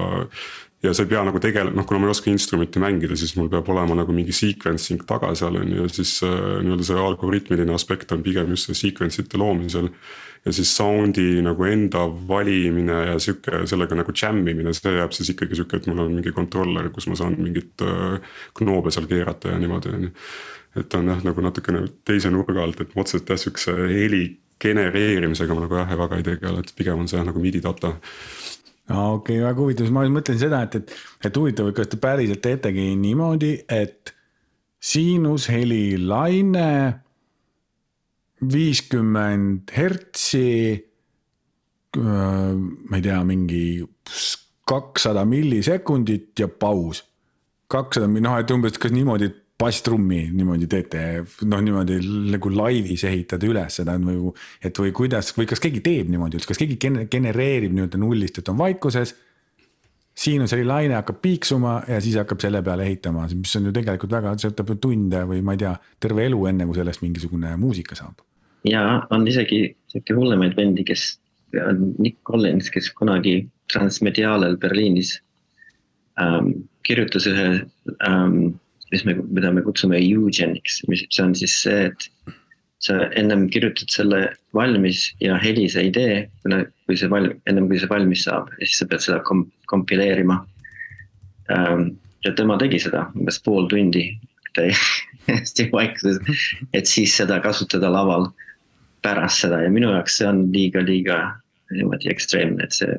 [0.84, 3.48] ja sa ei pea nagu tegelema, noh kuna ma ei oska instrumenti mängida, siis mul
[3.52, 8.12] peab olema nagu mingi sequencing taga seal on ju, siis äh, nii-öelda see algoritmiline aspekt
[8.12, 9.88] on pigem just see sequence ite loomisel
[10.44, 15.32] ja siis sound'i nagu enda valimine ja sihuke sellega nagu jam imine, see jääb siis
[15.32, 18.18] ikkagi sihuke, et mul on mingi controller, kus ma saan mingit äh,
[18.60, 20.14] knoobe seal keerata ja niimoodi on ju.
[20.80, 24.24] et on jah nagu natukene teise nurga alt, et otseselt jah sihukese heli
[24.60, 27.94] genereerimisega ma nagu jah väga ei tegele, et pigem on see jah nagu midi data
[28.88, 30.92] okei okay,, väga huvitav, ma mõtlen seda, et, et,
[31.24, 34.12] et huvitav, kas te päriselt teetegi niimoodi, et
[34.84, 36.68] siinusheli laine
[38.52, 40.84] viiskümmend hertsi.
[41.94, 43.64] ma ei tea, mingi
[44.66, 47.04] kakssada millisekundit ja paus.
[47.68, 51.02] kakssada, noh, et umbes, kas niimoodi basstrummi niimoodi teete,
[51.48, 51.98] noh niimoodi
[52.34, 56.50] nagu laivis ehitada üles seda või, et või kuidas või kas keegi teeb niimoodi üldse,
[56.50, 56.78] kas keegi
[57.10, 59.14] genereerib nii-öelda nullist, et on vaikuses
[60.14, 64.36] siinuseli laine hakkab piiksuma ja siis hakkab selle peale ehitama, mis on ju tegelikult väga,
[64.38, 67.98] see võtab ju tunde või ma ei tea, terve elu, enne kui sellest mingisugune muusika
[67.98, 68.22] saab
[68.64, 71.14] ja on isegi sihuke hullemaid vendi, kes
[71.62, 75.16] on Nick Collins, kes kunagi Transmediaalel Berliinis
[76.20, 77.48] ähm, kirjutas ühe
[78.08, 78.54] ähm,,
[78.92, 82.34] mis me, mida me kutsume eugenics, mis see on siis see, et
[82.84, 84.20] sa ennem kirjutad selle
[84.54, 88.66] valmis ja heli sa ei tee, kui see valm-, ennem kui see valmis saab ja
[88.66, 90.40] siis sa pead seda kom-, kompileerima
[91.54, 91.94] ähm,.
[92.24, 94.06] ja tema tegi seda umbes pool tundi
[94.56, 96.20] täiesti vaikuses,
[96.72, 98.30] et siis seda kasutada laval
[99.04, 101.18] pärast seda ja minu jaoks see on liiga, liiga
[101.74, 102.96] niimoodi ekstreemne, et see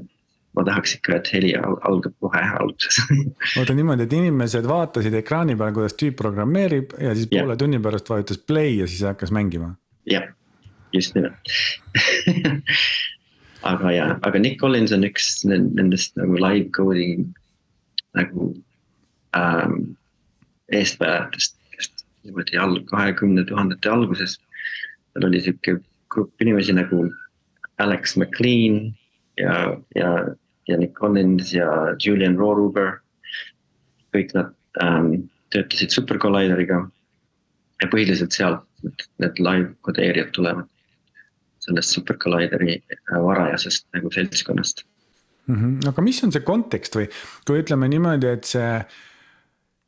[0.56, 3.02] ma tahaks ikka, et heli algab kohe alguses
[3.60, 7.62] oota niimoodi, et inimesed vaatasid ekraani peal, kuidas tüüp programmeerib ja siis poole yeah.
[7.62, 9.74] tunni pärast vajutas play ja siis hakkas mängima.
[10.10, 10.30] jah,
[10.96, 11.56] just nimelt
[13.72, 17.28] aga ja, aga Nick Collins on üks nendest nagu live coding
[18.16, 18.54] nagu
[19.36, 19.96] ähm,
[20.72, 21.92] eestvedajatest, kes
[22.24, 24.40] niimoodi all kahekümne tuhandete alguses.
[25.14, 25.78] tal oli sihuke
[26.16, 27.06] grupp inimesi nagu
[27.84, 28.94] Alex McLean
[29.40, 30.12] ja, ja,
[30.68, 33.02] ja Nick Collins ja Julian Rohruber.
[34.16, 36.86] kõik nad ähm, töötasid Super Collideriga.
[37.84, 40.68] ja põhiliselt sealt need, need live kodeerijad tulevad.
[41.60, 44.86] sellest Super Collideri äh, varajasest nagu seltskonnast
[45.48, 45.56] mm.
[45.56, 45.90] -hmm.
[45.90, 47.10] aga mis on see kontekst või
[47.48, 48.72] kui ütleme niimoodi, et see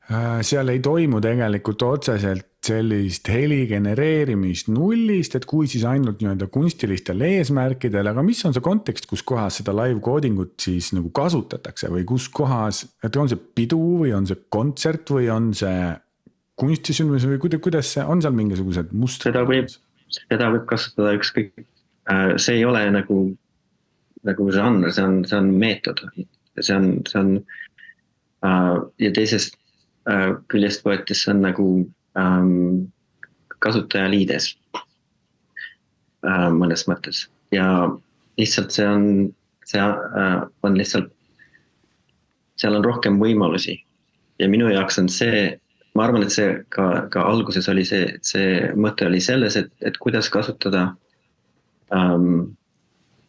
[0.08, 6.50] Äh, seal ei toimu tegelikult otseselt sellist heli genereerimist nullist, et kui siis ainult nii-öelda
[6.54, 11.12] kunstilistel eesmärkidel, aga mis on see kontekst, kus kohas seda live coding ut siis nagu
[11.16, 15.80] kasutatakse või kus kohas, et on see pidu või on see kontsert või on see
[16.58, 19.32] kunstisündmus või kuidas, kuidas see, on seal mingisugused mustrid?
[19.32, 19.70] seda võib,
[20.14, 21.68] seda võib kasutada ükskõik,
[22.10, 23.20] äh, see ei ole nagu,
[24.28, 26.02] nagu žanr, see on, see on meetod.
[26.58, 29.60] see on, see on uh, ja teisest
[30.10, 31.68] uh, küljest võetes see on nagu
[32.18, 32.88] um,
[33.64, 37.26] kasutajaliides uh, mõnes mõttes
[37.56, 37.68] ja
[38.38, 39.06] lihtsalt see on,
[39.66, 41.14] see uh, on lihtsalt,
[42.58, 43.80] seal on rohkem võimalusi
[44.42, 45.56] ja minu jaoks on see
[45.98, 49.98] ma arvan, et see ka, ka alguses oli see, see mõte oli selles, et, et
[50.02, 50.92] kuidas kasutada
[51.96, 52.54] ähm,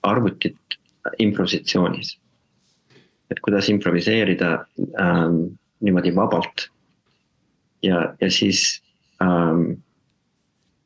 [0.07, 0.79] arvutit
[1.24, 2.16] improvisatsioonis.
[3.29, 4.51] et kuidas improviseerida
[5.01, 5.40] ähm,
[5.85, 6.68] niimoodi vabalt.
[7.83, 8.83] Ja, ja siis
[9.23, 9.79] ähm,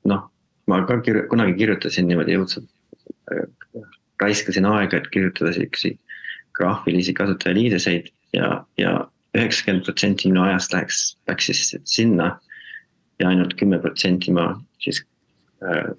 [0.09, 0.29] noh,
[0.67, 2.69] ma ka kir kunagi kirjutasin niimoodi õudselt
[3.33, 3.47] äh,,
[4.23, 5.99] raiskasin aega, et kirjutada siukseid
[6.57, 8.93] graafilisi kasutajaliideseid ja, ja
[9.37, 12.39] üheksakümmend protsenti minu ajast läheks, läks siis sinna.
[13.21, 14.49] ja ainult kümme protsenti ma
[14.83, 15.03] siis
[15.63, 15.93] äh,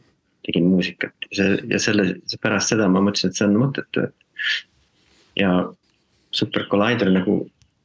[0.43, 2.05] tegin muusikat ja see ja selle,
[2.41, 4.15] pärast seda ma mõtlesin, et see on mõttetu, et.
[5.39, 5.51] ja
[6.33, 7.37] Super Collider nagu,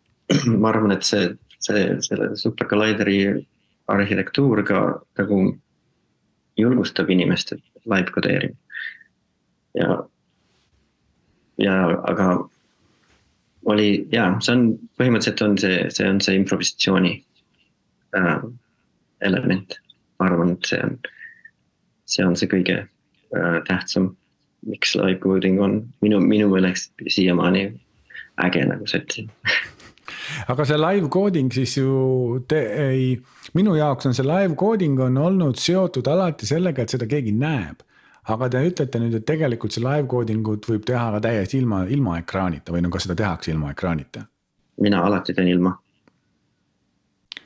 [0.63, 3.47] ma arvan, et see, see, selle Super Collideri
[3.89, 4.83] arhitektuur ka
[5.19, 5.41] nagu
[6.59, 8.57] julgustab inimest live kodeerima.
[9.75, 10.05] ja,
[11.59, 11.75] ja
[12.11, 12.49] aga
[13.65, 14.65] oli ja see on
[15.01, 17.15] põhimõtteliselt on see, see on see improvisatsiooni
[18.19, 18.39] äh,
[19.21, 19.79] element.
[20.19, 20.97] ma arvan, et see on,
[22.11, 24.13] see on see kõige äh, tähtsam,
[24.67, 27.69] miks live coding on minu, minu meelest siiamaani
[28.43, 29.31] äge, nagu sa ütlesid
[30.49, 33.11] aga see live coding siis ju te ei,
[33.59, 37.85] minu jaoks on see live coding on olnud seotud alati sellega, et seda keegi näeb
[38.33, 41.85] aga te ütlete nüüd, et tegelikult see live coding ut võib teha ka täiesti ilma,
[41.89, 44.25] ilma ekraanita või no kas seda tehakse ilma ekraanita?
[44.85, 45.73] mina alati teen ilma.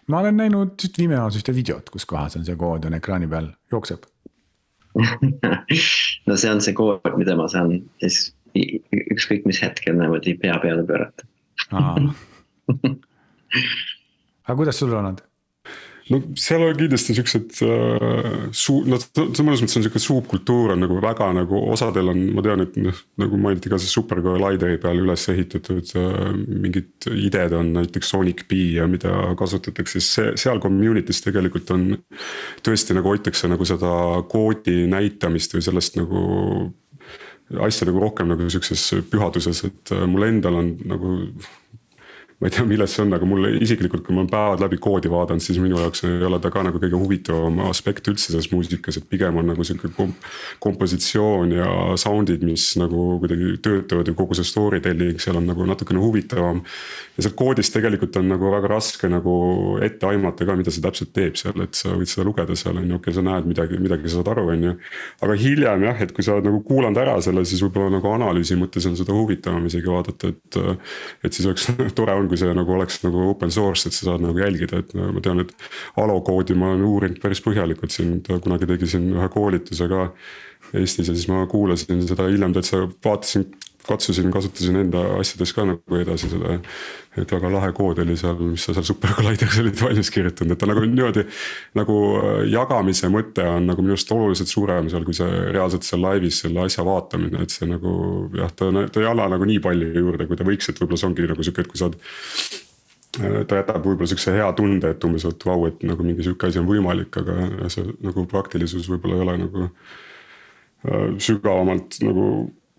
[0.08, 4.08] ma olen näinud Vimeos ühte videot, kus kohas on see kood on ekraani peal, jookseb
[6.28, 10.84] no see on see kood, mida ma saan siis ükskõik mis hetkel niimoodi pea peale
[10.88, 11.24] pöörata
[14.46, 15.22] aga kuidas sul on olnud?
[16.10, 19.02] no seal on kindlasti siuksed äh, suu-, noh
[19.46, 22.98] mõnes mõttes on sihuke subkultuur on nagu väga nagu osadel on, ma tean, et noh.
[23.22, 28.44] nagu mainiti ka see Super Collideri peal üles ehitatud äh, mingid ideed on näiteks Sonic
[28.50, 31.88] B ja mida kasutatakse, siis see seal community's tegelikult on.
[32.66, 33.94] tõesti nagu hoitakse nagu seda
[34.32, 36.22] koodi näitamist või sellest nagu
[37.62, 41.18] asja nagu rohkem nagu sihukeses pühaduses, et äh, mul endal on nagu
[42.42, 45.42] ma ei tea, milles see on, aga mulle isiklikult, kui ma päevad läbi koodi vaadanud,
[45.44, 49.04] siis minu jaoks ei ole ta ka nagu kõige huvitavam aspekt üldse selles muusikas, et
[49.06, 50.26] pigem on nagu sihuke komp-.
[50.64, 51.68] kompositsioon ja
[52.02, 56.64] sound'id, mis nagu kuidagi töötavad ja kogu see story telling seal on nagu natukene huvitavam.
[57.14, 59.36] ja sealt koodist tegelikult on nagu väga raske nagu
[59.84, 62.90] ette aimata ka, mida see täpselt teeb seal, et sa võid seda lugeda seal on
[62.90, 64.74] ju, okei okay,, sa näed midagi, midagi sa saad aru, on ju.
[65.28, 68.58] aga hiljem jah, et kui sa oled nagu kuulanud ära selle, siis võib-olla nagu analüüsi
[68.58, 70.60] mõttes on seda huvitavam isegi vaadata, et.
[71.22, 74.24] et siis oleks tore on kui see nagu oleks nagu open source, et sa saad
[74.24, 75.52] nagu jälgida, et ma tean, et.
[76.00, 80.08] Alo koodi ma olen uurinud päris põhjalikult siin, ta kunagi tegi siin ühe koolituse ka.
[80.78, 83.50] Eestis ja siis ma kuulasin seda hiljem täitsa vaatasin,
[83.86, 86.58] katsusin, kasutasin enda asjades ka nagu edasi seda.
[87.18, 90.60] et väga lahe kood oli seal, mis sa seal Super Collideris olid valmis kirjutanud, et
[90.60, 91.26] ta nagu niimoodi.
[91.78, 91.98] nagu
[92.50, 96.66] jagamise mõte on nagu minu arust oluliselt suurem seal, kui see reaalselt seal laivis selle
[96.66, 97.94] asja vaatamine, et see nagu
[98.38, 101.10] jah, ta, ta ei anna nagu nii palju juurde, kui ta võiks, et võib-olla see
[101.10, 102.00] ongi nagu sihuke, et kui sa oled
[103.12, 106.62] ta jätab võib-olla siukse hea tunde, et umbes, et vau, et nagu mingi sihuke asi
[106.62, 112.26] on võimalik, aga see nagu praktilisus võib-olla ei ole nagu äh, sügavamalt nagu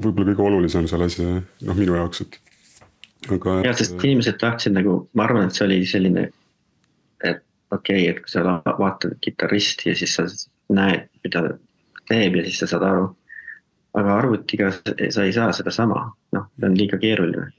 [0.02, 1.26] võib-olla kõige olulisem seal asi,
[1.68, 2.40] noh minu jaoks, et.
[3.30, 3.60] aga.
[3.68, 6.30] jah, sest inimesed tahtsid nagu, ma arvan, et see oli selline.
[7.24, 10.28] et okei okay,, et kui sa vaatad kitarristi ja siis sa
[10.74, 11.58] näed, mida ta
[12.10, 13.12] teeb ja siis sa saad aru.
[13.94, 17.52] aga arvutiga sa ei saa sedasama, noh, see on liiga keeruline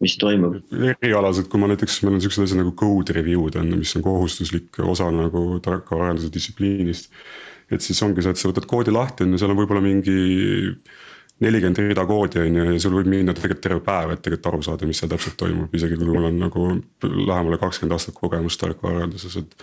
[0.00, 0.56] mis toimub.
[1.02, 4.80] erialaselt, kui ma näiteks, meil on siuksed asjad nagu code review'd on, mis on kohustuslik
[4.80, 7.10] osa nagu tarkvaraarenduse distsipliinist.
[7.70, 10.16] et siis ongi see, et sa võtad koodi lahti on ju, seal on võib-olla mingi
[11.40, 14.62] nelikümmend rida koodi on ju ja sul võib minna tegelikult terve päev, et tegelikult aru
[14.66, 16.66] saada, mis seal täpselt toimub, isegi kui mul on nagu
[17.02, 19.56] lähemale kakskümmend aastat kogemust tarkvaraarenduses, et.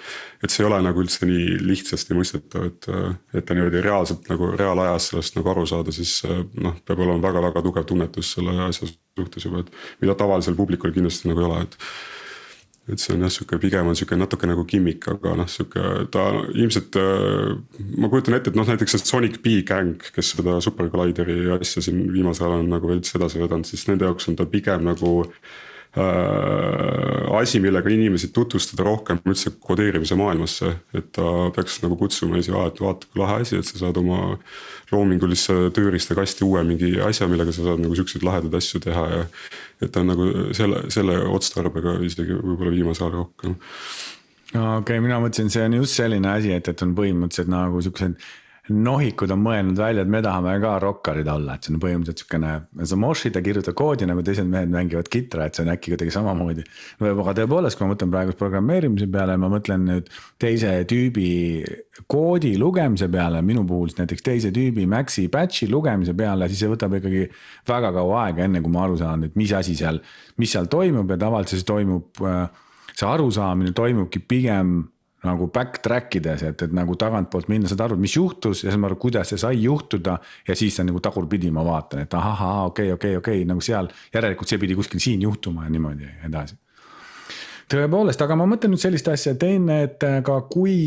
[0.44, 2.90] et see ei ole nagu üldse nii lihtsasti mõistetav, et,
[3.38, 6.20] et niimoodi reaalselt nagu reaalajas sellest nagu aru saada, siis
[6.58, 9.74] noh, peab olema väga-väga tugev tunnetus selle asja suhtes juba, et.
[10.02, 11.78] mida tavalisel publikul kindlasti nagu ei ole, et
[12.88, 16.26] et see on jah, sihuke pigem on sihuke natuke nagu gimmick, aga noh, sihuke ta
[16.54, 17.00] ilmselt.
[17.98, 21.84] ma kujutan ette, et noh, näiteks see Sonic B Gang, kes seda Super Collideri asja
[21.84, 25.18] siin viimasel ajal on nagu veits edasi vedanud, siis nende jaoks on ta pigem nagu
[25.26, 25.58] äh,
[27.38, 30.74] asi, millega inimesi tutvustada rohkem üldse kodeerimise maailmasse.
[30.94, 34.38] et ta peaks nagu kutsuma esi, et vaata kui lahe asi, et sa saad oma
[34.92, 39.24] loomingulisse tööriistakasti uue mingi asja, millega sa saad nagu siukseid lahedaid asju teha ja.
[39.82, 43.56] et ta on nagu selle, selle otstarbega isegi võib-olla viimasel ajal rohkem
[44.54, 48.20] okei okay,, mina mõtlesin, see on just selline asi, et, et on põhimõtteliselt nagu siuksed
[48.74, 52.54] nohikud on mõelnud välja, et me tahame ka rokkarid olla, et see on põhimõtteliselt siukene,
[52.90, 56.14] sa mosh'id ja kirjutad koodi nagu teised mehed mängivad kitra, et see on äkki kuidagi
[56.16, 56.66] samamoodi.
[57.00, 61.30] aga tõepoolest, kui ma mõtlen praegu programmeerimise peale, ma mõtlen nüüd teise tüübi
[62.12, 67.00] koodi lugemise peale, minu puhul näiteks teise tüübi Maxi batch'i lugemise peale, siis see võtab
[67.00, 67.24] ikkagi
[67.68, 70.02] väga kaua aega, enne kui ma aru saan, et mis asi seal,
[70.38, 72.46] mis seal toimub ja tavaliselt siis toimub, äh,
[72.94, 74.80] see arusaamine toimubki pigem
[75.26, 79.00] nagu backtrack ides, et, et nagu tagantpoolt minna, saad aru, mis juhtus ja ma arvan,
[79.02, 80.18] kuidas see sai juhtuda.
[80.48, 84.50] ja siis on nagu tagurpidi, ma vaatan, et ahah, okei, okei, okei, nagu seal järelikult
[84.50, 86.56] see pidi kuskil siin juhtuma ja niimoodi edasi.
[87.74, 90.78] tõepoolest, aga ma mõtlen nüüd sellist asja, teine, et ka kui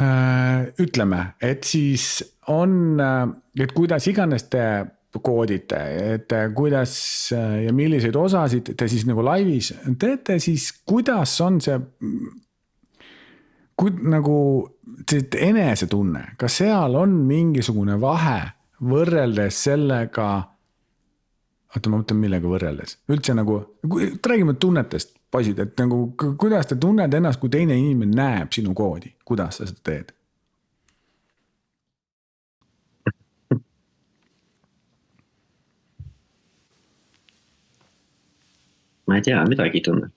[0.00, 2.22] äh, ütleme, et siis
[2.54, 3.26] on, äh,
[3.66, 4.62] et kuidas iganes te
[5.24, 5.78] koodite,
[6.14, 6.94] et kuidas
[7.32, 11.78] ja milliseid osasid te siis nagu laivis teete, siis kuidas on see
[13.76, 14.36] kui nagu
[15.10, 18.40] see enesetunne, kas seal on mingisugune vahe
[18.80, 20.28] võrreldes sellega?
[21.76, 23.58] oota, ma mõtlen, millega võrreldes, üldse nagu,
[24.24, 29.12] räägime tunnetest, poisid, et nagu kuidas te tunned ennast, kui teine inimene näeb sinu koodi,
[29.28, 30.14] kuidas sa seda teed?
[39.06, 40.08] ma ei tea, midagi ei tunne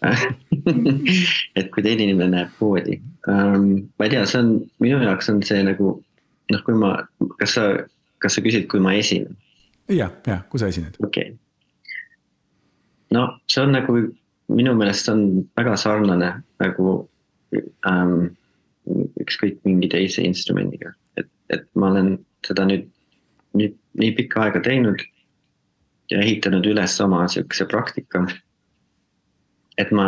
[1.58, 2.96] et kui teine inimene näeb koodi
[3.28, 3.66] um,,
[3.98, 5.92] ma ei tea, see on, minu jaoks on see nagu
[6.50, 6.94] noh, kui ma,
[7.40, 7.66] kas sa,
[8.22, 9.36] kas sa küsid, kui ma esinen?
[9.92, 10.96] jah, jah, kui sa esined.
[11.04, 11.38] okei okay..
[13.16, 13.98] no see on nagu,
[14.50, 15.26] minu meelest on
[15.58, 16.32] väga sarnane
[16.64, 16.96] nagu
[17.86, 18.16] um,
[19.20, 22.14] ükskõik mingi teise instrumendiga, et, et ma olen
[22.46, 22.88] seda nüüd,
[23.58, 25.04] nüüd nii pikka aega teinud
[26.10, 28.24] ja ehitanud üles oma sihukese praktika
[29.80, 30.06] et ma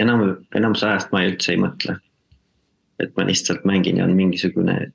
[0.00, 1.98] enam, enamus ajast ma üldse ei mõtle.
[3.02, 4.92] et ma lihtsalt mängin ja on mingisugune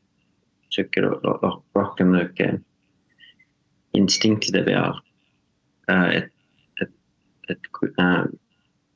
[0.71, 1.01] sihuke
[1.75, 2.47] rohkem nihuke
[3.93, 4.93] instinktide peal.
[5.91, 6.31] Äh, et,
[6.81, 6.93] et,
[7.49, 7.67] et
[7.99, 8.23] äh,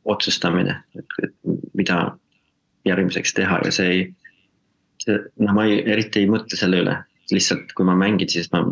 [0.06, 1.36] otsustamine, et, et
[1.74, 1.98] mida
[2.88, 4.06] järgmiseks teha ja see ei,
[5.04, 6.96] see, noh, ma ei, eriti ei mõtle selle üle,
[7.32, 8.64] lihtsalt kui ma mängin, siis ma,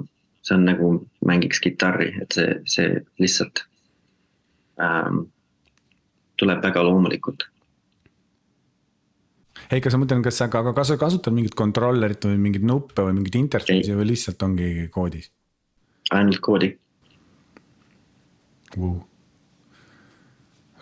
[0.46, 0.94] see on nagu
[1.28, 3.66] mängiks kitarri, et see, see lihtsalt
[4.80, 5.26] ähm,
[6.42, 7.48] tuleb väga loomulikult.
[9.72, 13.06] ei, kas ma mõtlen, kas sa ka, kas sa kasutad mingit kontrollerit või mingeid nuppe
[13.08, 15.32] või mingit interface'i või lihtsalt ongi koodis?
[16.12, 16.74] ainult koodi
[18.78, 18.98] wow..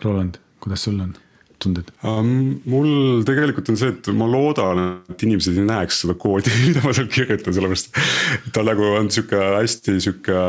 [0.02, 1.12] Roland, kuidas sul on?
[1.60, 2.56] tunded um,?
[2.72, 4.80] mul tegelikult on see, et ma loodan,
[5.12, 8.00] et inimesed ei näeks seda koodi, mida ma seal kirjutan, sellepärast.
[8.54, 10.44] ta nagu on sihuke hästi sihuke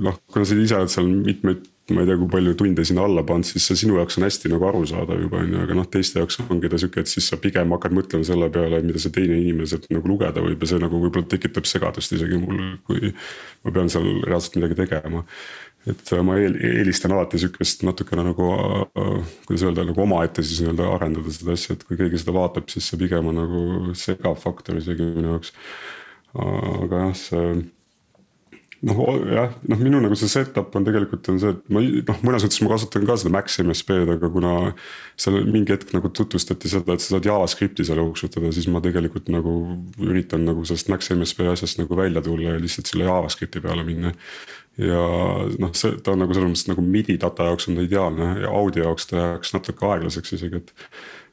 [0.00, 3.22] noh, kuna sa ise oled seal mitmeid ma ei tea, kui palju tunde sinna alla
[3.26, 6.18] pannud, siis see sinu jaoks on hästi nagu arusaadav juba on ju, aga noh, teiste
[6.18, 9.36] jaoks ongi ta sihuke, et siis sa pigem hakkad mõtlema selle peale, mida see teine
[9.38, 13.74] inimene sealt nagu lugeda võib ja see nagu võib-olla tekitab segadust isegi mul, kui ma
[13.76, 15.22] pean seal reaalselt midagi tegema.
[15.86, 18.50] et ma eelistan alati sihukest natukene nagu,
[19.46, 22.90] kuidas öelda, nagu omaette siis nii-öelda arendada seda asja, et kui keegi seda vaatab, siis
[22.90, 25.54] see pigem on nagu segav faktor isegi minu jaoks.
[26.34, 27.46] aga jah, see
[28.84, 28.98] noh
[29.32, 32.60] jah, noh minu nagu see setup on tegelikult on see, et ma noh, mõnes mõttes
[32.60, 34.52] ma kasutan ka seda Max MSP-d, aga kuna.
[35.16, 39.30] seal mingi hetk nagu tutvustati seda, et sa saad JavaScripti seal jooksutada, siis ma tegelikult
[39.32, 39.54] nagu
[40.04, 44.12] üritan nagu sellest Max MSP asjast nagu välja tulla ja lihtsalt selle JavaScripti peale minna.
[44.76, 45.00] ja
[45.56, 48.52] noh, see, ta on nagu selles mõttes nagu midi data jaoks on ta ideaalne ja
[48.52, 50.86] audio jaoks ta jääks natuke aeglaseks isegi, et.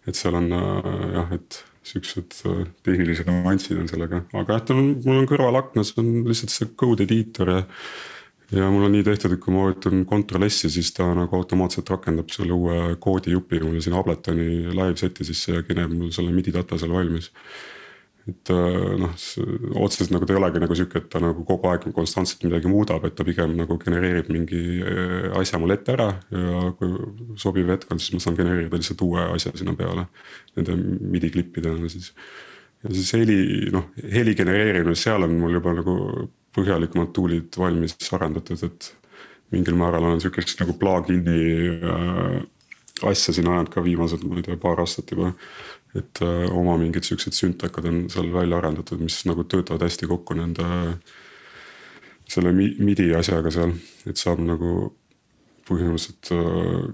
[0.08, 4.90] et seal on jah, et siuksed äh, tehnilised nüansid on sellega, aga jah, tal on,
[5.06, 7.60] mul on kõrvalaknas on lihtsalt see code editor ja.
[8.56, 11.92] ja mul on nii tehtud, et kui ma vajutan Ctrl S-i, siis ta nagu automaatselt
[11.94, 16.56] rakendab selle uue koodijupi mulle sinna Abletoni live set'i sisse ja kineb mul selle midi
[16.56, 17.32] data seal valmis
[18.30, 19.16] et äh, noh,
[19.84, 23.04] otseselt nagu ta ei olegi nagu sihuke, et ta nagu kogu aeg konstantselt midagi muudab,
[23.08, 26.94] et ta pigem nagu genereerib mingi äh, asja mul ette ära ja kui
[27.42, 30.08] sobiv hetk on, siis ma saan genereerida lihtsalt uue asja sinna peale.
[30.56, 32.14] Nende midi klippidena siis.
[32.86, 33.38] ja siis heli,
[33.76, 35.98] noh heli genereerimine, seal on mul juba nagu
[36.56, 38.92] põhjalikumad tool'id valmis arendatud, et
[39.54, 41.44] mingil määral olen sihukest nagu plugin'i
[41.76, 42.42] äh,
[43.10, 45.34] asja siin ajanud ka viimased, ma ei tea, paar aastat juba.
[45.98, 50.38] Et äh, oma mingid siuksed süntakad on seal välja arendatud, mis nagu töötavad hästi kokku
[50.40, 50.98] nende.
[52.34, 53.74] selle midi asjaga seal,
[54.10, 54.94] et saab nagu
[55.68, 56.88] põhimõtteliselt äh,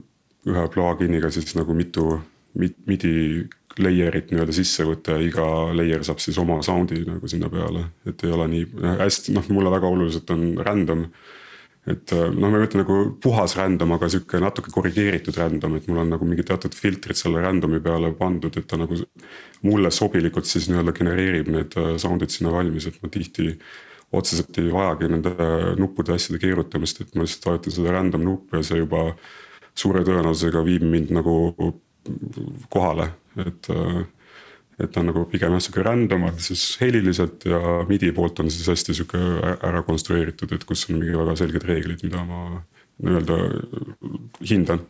[0.49, 2.19] ühe plugin'iga siis nagu mitu
[2.59, 3.47] midi
[3.79, 5.45] layer'it nii-öelda sisse võtta ja iga
[5.75, 8.65] layer saab siis oma sound'i nagu sinna peale, et ei ole nii
[8.99, 11.05] hästi, noh, mulle väga oluliselt on random.
[11.89, 16.03] Et noh, ma ei ütle nagu puhas random, aga sihuke natuke korrigeeritud random, et mul
[16.03, 18.97] on nagu mingid teatud filtrid selle random'i peale pandud, et ta nagu.
[19.59, 23.49] mulle sobilikult siis nii-öelda genereerib need äh, sound'id sinna valmis, et ma tihti
[24.15, 25.33] otseselt ei vajagi nende
[25.77, 29.01] nuppude asjade keerutamist, et ma lihtsalt vajutan seda random nuppu ja see juba
[29.75, 31.35] suure tõenäosusega viib mind nagu
[32.71, 33.11] kohale,
[33.45, 33.73] et.
[34.79, 37.59] Et ta on nagu pigem jah sihuke random siis heliliselt ja
[37.89, 39.23] midi poolt on siis hästi sihuke
[39.69, 42.61] ära konstrueeritud, et kus on mingi väga selged reeglid, mida ma
[43.03, 43.39] nii-öelda
[44.49, 44.85] hindan.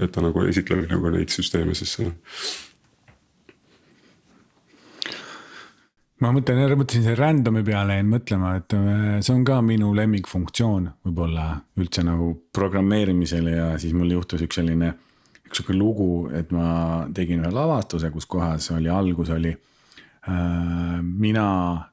[0.00, 1.98] et ta nagu esitleb nagu neid süsteeme siis
[6.22, 10.88] ma mõtlen, mõtlesin selle random'i peale jäin mõtlema, et äh, see on ka minu lemmikfunktsioon
[11.06, 11.46] võib-olla
[11.80, 14.94] üldse nagu programmeerimisel ja siis mul juhtus üks selline.
[15.52, 21.00] Üks sihuke lugu, et ma tegin ühe lavastuse, kus kohas oli, algus oli äh,.
[21.02, 21.46] mina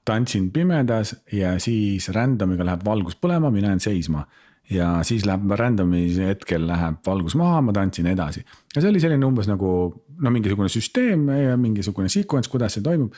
[0.05, 4.23] tantsin pimedas ja siis random'iga läheb valgus põlema, mina jään seisma
[4.71, 8.45] ja siis läheb random'i hetkel läheb valgus maha, ma tantsin edasi.
[8.75, 9.69] ja see oli selline umbes nagu
[10.19, 11.27] no mingisugune süsteem
[11.59, 13.13] mingisugune sequence, kuidas see toimub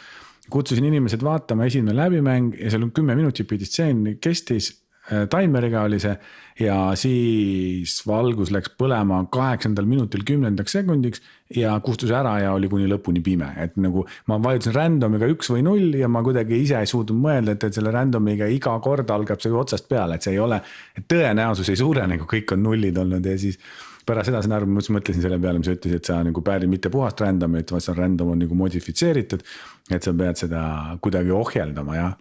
[0.50, 4.81] kutsusin inimesed vaatama, esimene läbimäng ja seal kümme minutit pidi stseen kestis.
[5.12, 6.14] Äh, taimeriga oli see
[6.62, 11.24] ja siis valgus läks põlema kaheksandal minutil kümnendaks sekundiks
[11.55, 15.66] ja kustus ära ja oli kuni lõpuni pime, et nagu ma vajutasin random'iga üks või
[15.68, 19.43] null ja ma kuidagi ise ei suutnud mõelda, et, et selle random'iga iga kord algab
[19.43, 20.62] see otsast peale, et see ei ole.
[20.95, 23.59] et tõenäosus ei suurene, kui kõik on nullid olnud ja siis
[24.07, 26.72] pärast seda sain aru, ma mõtlesin selle peale, mis sa ütlesid, et sa nagu päärid
[26.72, 29.43] mitte puhast random'it, vaid see random on nagu modifitseeritud.
[29.91, 30.64] et sa pead seda
[31.03, 32.16] kuidagi ohjeldama, jah.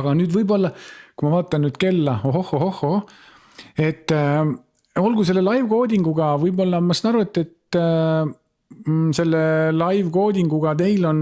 [0.00, 0.72] aga nüüd võib-olla,
[1.20, 3.00] kui ma vaatan nüüd kella ohoh, ohoh, ohoh,
[3.76, 4.40] et äh,
[5.00, 8.30] olgu selle live coding uga, võib-olla ma saan aru, et, et äh,
[9.16, 9.42] selle
[9.74, 11.20] live coding uga teil on,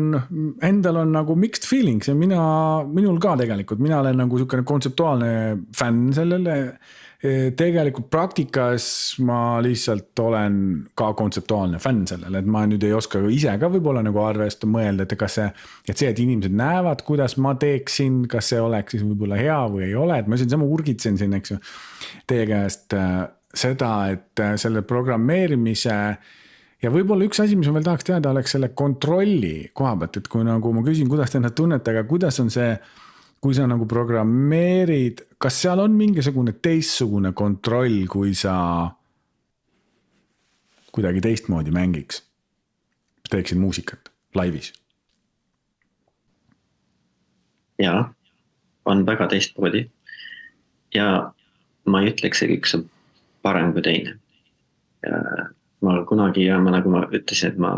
[0.63, 2.39] endal on nagu mixed feelings ja mina,
[2.87, 5.33] minul ka tegelikult, mina olen nagu sihukene kontseptuaalne
[5.75, 6.59] fänn sellele
[7.19, 8.85] tegelikult praktikas
[9.27, 10.59] ma lihtsalt olen
[10.95, 15.03] ka kontseptuaalne fänn sellele, et ma nüüd ei oska ise ka võib-olla nagu arvestada, mõelda,
[15.03, 15.49] et kas see.
[15.89, 19.89] et see, et inimesed näevad, kuidas ma teeksin, kas see oleks siis võib-olla hea või
[19.89, 21.59] ei ole, et ma siin sama urgitsen siin, eks ju.
[22.31, 25.99] Teie käest äh, seda, et äh, selle programmeerimise
[26.83, 30.31] ja võib-olla üks asi, mis ma veel tahaks teada, oleks selle kontrolli koha pealt, et
[30.31, 32.71] kui nagu ma küsin, kuidas te ennast tunnete, aga kuidas on see
[33.41, 38.55] kui sa nagu programmeerid, kas seal on mingisugune teistsugune kontroll, kui sa
[40.93, 42.25] kuidagi teistmoodi mängiks?
[43.31, 44.73] teeksid muusikat laivis?
[47.79, 48.15] jaa,
[48.85, 49.91] on väga teistmoodi.
[50.95, 51.33] ja
[51.87, 52.89] ma ei ütleks, et üks on
[53.43, 54.19] parem kui teine.
[55.81, 57.77] ma kunagi ja ma nagu ma ütlesin, et ma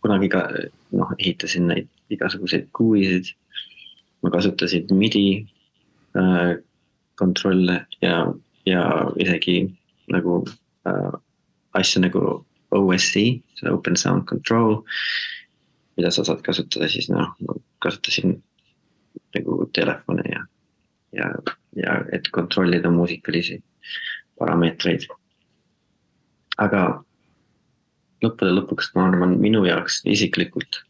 [0.00, 0.46] kunagi ka
[0.96, 3.34] noh, ehitasin neid igasuguseid kuuisid
[4.22, 5.46] ma kasutasin midi
[6.16, 6.56] äh,
[7.20, 8.26] kontrolle ja,
[8.66, 8.84] ja
[9.16, 9.70] isegi
[10.12, 10.44] nagu
[10.88, 11.12] äh,
[11.72, 12.22] asju nagu
[12.70, 14.82] OSC, Open Sound Control.
[15.96, 18.38] mida sa saad kasutada siis noh, ma kasutasin
[19.34, 20.44] nagu telefone ja,
[21.12, 21.26] ja,
[21.76, 23.58] ja et kontrollida muusikalisi
[24.38, 25.06] parameetreid.
[26.58, 27.02] aga
[28.24, 30.82] lõppude lõpuks ma arvan, minu jaoks isiklikult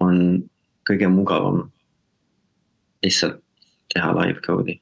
[0.00, 0.18] on
[0.88, 1.66] kõige mugavam
[3.04, 3.42] lihtsalt
[3.94, 4.78] teha live code'i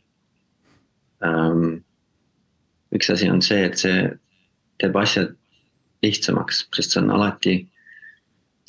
[1.25, 1.83] um,.
[2.95, 4.05] üks asi on see, et see
[4.79, 5.33] teeb asjad
[6.05, 7.55] lihtsamaks, sest see on alati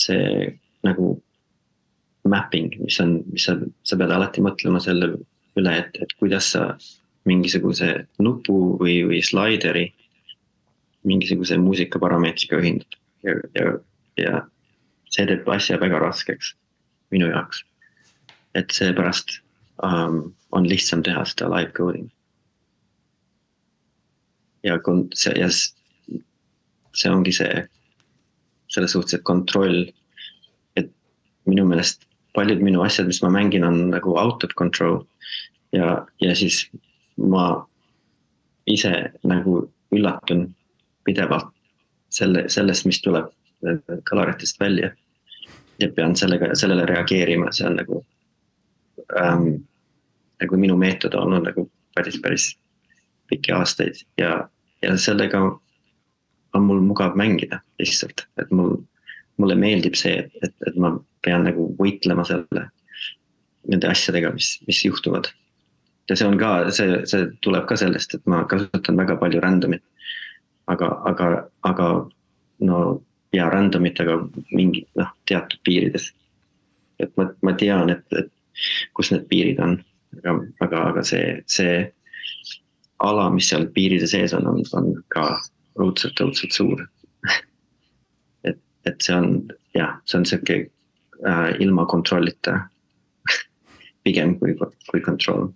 [0.02, 0.50] see
[0.86, 1.14] nagu
[2.26, 5.12] mapping, mis on, mis sa, sa pead alati mõtlema selle
[5.56, 6.72] üle, et, et kuidas sa
[7.30, 7.92] mingisuguse
[8.22, 9.86] nupu või, või slaideri
[11.06, 13.72] mingisuguse muusikaparameetriga ühindad ja, ja,
[14.22, 14.42] ja
[15.14, 16.54] see teeb asja väga raskeks
[17.14, 17.62] minu jaoks.
[18.56, 19.40] Et seepärast
[19.84, 22.10] um, on lihtsam teha seda live coding.
[24.64, 25.50] ja kon-, see ja
[26.96, 27.66] see ongi see,
[28.72, 29.86] selles suhtes, et kontroll.
[30.76, 30.92] et
[31.46, 35.04] minu meelest paljud minu asjad, mis ma mängin, on nagu out of control.
[35.72, 36.66] ja, ja siis
[37.18, 37.66] ma
[38.68, 38.92] ise
[39.24, 40.48] nagu üllatun
[41.06, 41.52] pidevalt
[42.10, 43.32] selle, sellest, mis tuleb
[44.10, 44.92] kõlaritest välja.
[45.80, 48.06] ja pean sellega, sellele reageerima, see on nagu
[49.20, 49.48] ähm,
[50.42, 52.50] nagu minu meetod on olnud nagu päris, päris
[53.30, 54.48] pikki aastaid ja,
[54.82, 55.42] ja sellega
[56.56, 58.78] on mul mugav mängida lihtsalt, et mul,
[59.38, 60.94] mulle meeldib see, et, et, et ma
[61.26, 62.68] pean nagu võitlema selle,
[63.66, 65.32] nende asjadega, mis, mis juhtuvad.
[66.10, 69.84] ja see on ka, see, see tuleb ka sellest, et ma kasutan väga palju random'it.
[70.72, 71.32] aga, aga,
[71.64, 71.90] aga
[72.70, 72.80] no
[73.34, 74.20] ja random'it, aga
[74.52, 76.14] mingi noh, teatud piirides.
[77.00, 78.32] et ma, ma tean, et, et
[78.94, 79.78] kus need piirid on,
[80.20, 80.36] aga,
[80.66, 81.78] aga, aga see, see
[83.04, 85.28] ala, mis seal piiride sees on, on, on ka
[85.82, 86.86] õudselt, õudselt suur
[88.48, 89.30] et, et see on
[89.76, 92.58] jah, see on sihuke äh, ilma kontrollita
[94.08, 94.56] pigem kui,
[94.90, 95.50] kui kontroll.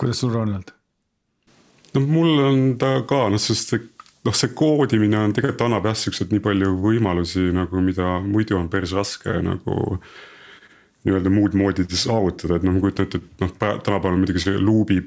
[0.00, 0.72] kuidas sul, Ronald?
[1.94, 3.76] no mul on ta ka noh, sest
[4.24, 8.70] noh, see koodimine on tegelikult annab jah siukseid nii palju võimalusi nagu, mida muidu on
[8.72, 9.98] päris raske nagu
[11.04, 15.02] nii-öelda muud moodi saavutada, et noh, ma kujutan ette, et noh, tänapäeval muidugi see luubi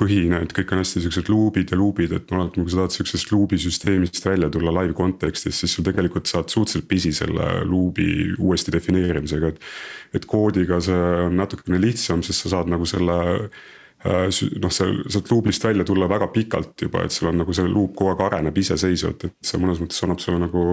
[0.00, 2.96] põhine, et kõik on hästi siuksed luubid ja luubid, et noh, et kui sa tahad
[2.96, 8.74] siuksest luubisüsteemist välja tulla live kontekstis, siis sul tegelikult saad suhteliselt pisi selle luubi uuesti
[8.74, 9.70] defineerimisega, et.
[10.14, 14.28] et koodiga see on natukene lihtsam, sest sa saad nagu selle äh,
[14.62, 17.94] noh, see sealt luubist välja tulla väga pikalt juba, et sul on nagu see luup
[17.98, 20.64] kogu aeg areneb iseseisvalt, et see mõnes mõttes annab sulle nagu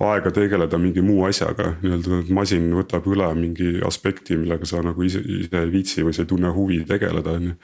[0.00, 5.20] aega tegeleda mingi muu asjaga, nii-öelda masin võtab üle mingi aspekti, millega sa nagu ise,
[5.20, 7.58] ise ei viitsi või sa ei tunne huvi tegeleda, on ju.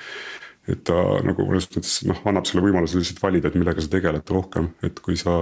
[0.68, 4.34] et ta nagu mõnes mõttes noh, annab sulle võimaluse lihtsalt valida, et millega sa tegeled
[4.34, 5.32] rohkem, et kui sa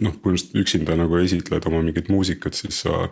[0.00, 3.04] noh, põhimõtteliselt üksinda nagu esitled oma mingit muusikat, siis sa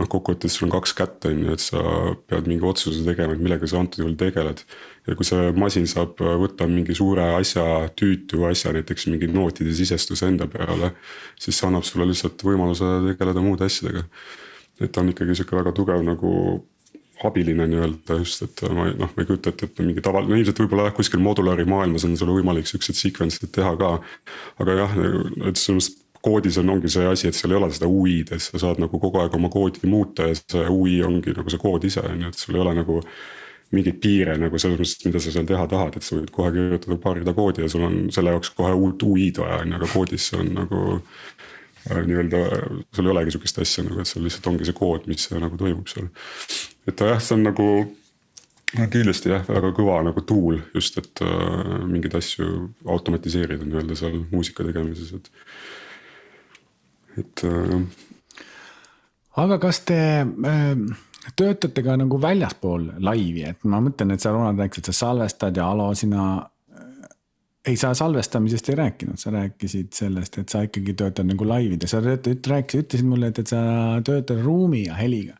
[0.00, 1.82] noh, kokkuvõttes sul on kaks kätt, on ju, et sa
[2.30, 4.64] pead mingi otsuse tegema, et millega sa antud juhul tegeled.
[5.06, 7.64] Ja kui see masin saab võtta mingi suure asja,
[7.96, 10.92] tüütu asja, näiteks mingi nootide sisestuse enda peale.
[11.40, 14.04] siis see annab sulle lihtsalt võimaluse tegeleda muude asjadega.
[14.80, 16.34] et ta on ikkagi sihuke väga tugev nagu
[17.24, 20.86] abiline nii-öelda just, et ma noh, ma ei kujuta ette, et mingi tavaline, ilmselt võib-olla
[20.88, 23.90] jah, kuskil modulaari maailmas on sul võimalik siukseid sequence'id teha ka.
[24.62, 24.94] aga jah,
[25.50, 28.60] et sellest koodis on, ongi see asi, et seal ei ole seda UI-d, et sa
[28.60, 32.04] saad nagu kogu aeg oma koodi muuta ja see UI ongi nagu see kood ise
[32.04, 33.00] on ju, et sul ei ole nagu.
[33.74, 36.98] Mingeid piire nagu selles mõttes, mida sa seal teha tahad, et sa võid kohe kirjutada
[37.02, 39.90] paar rida koodi ja sul on selle jaoks kohe uut UI-d vaja on ju, aga
[39.92, 42.02] koodis see on nagu äh,.
[42.08, 42.42] nii-öelda
[42.96, 45.90] sul ei olegi sihukest asja nagu, et seal lihtsalt ongi see kood, mis nagu toimub
[45.92, 46.10] seal.
[46.90, 47.70] et jah, see on nagu
[48.90, 54.66] kindlasti jah, väga kõva nagu tool just, et äh, mingeid asju automatiseerida nii-öelda seal muusika
[54.66, 55.30] tegemises, et
[57.22, 57.78] et äh....
[59.42, 60.74] aga kas te äh,
[61.36, 65.68] töötate ka nagu väljaspool laivi, et ma mõtlen, et sa Ronald rääkisid, sa salvestad ja
[65.70, 67.10] Alo, sina äh,.
[67.66, 72.00] ei, sa salvestamisest ei rääkinud, sa rääkisid sellest, et sa ikkagi töötad nagu laivides, sa
[72.04, 73.60] rääkisid, ütlesid mulle, et, et sa
[74.06, 75.36] töötad ruumi ja heliga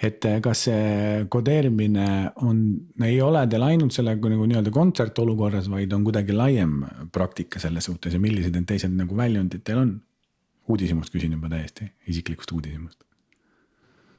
[0.00, 2.06] et äh, kas see kodeerimine
[2.46, 2.60] on,
[3.04, 6.78] ei ole teil ainult selle nagu nii-öelda kontsertolukorras, vaid on kuidagi laiem
[7.12, 9.98] praktika selle suhtes ja millised need teised nagu väljundid teil on?
[10.70, 13.02] uudishimust küsin juba täiesti, isiklikust uudishimust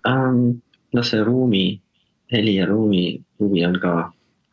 [0.09, 0.59] um,.
[0.93, 1.81] No see ruumi,
[2.31, 3.93] heli ja ruumi huvi on ka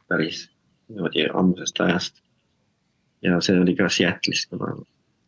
[0.09, 0.49] päris
[0.89, 2.23] niimoodi ammusest ajast.
[3.23, 4.73] ja see oli ka Seattle'is, kui ma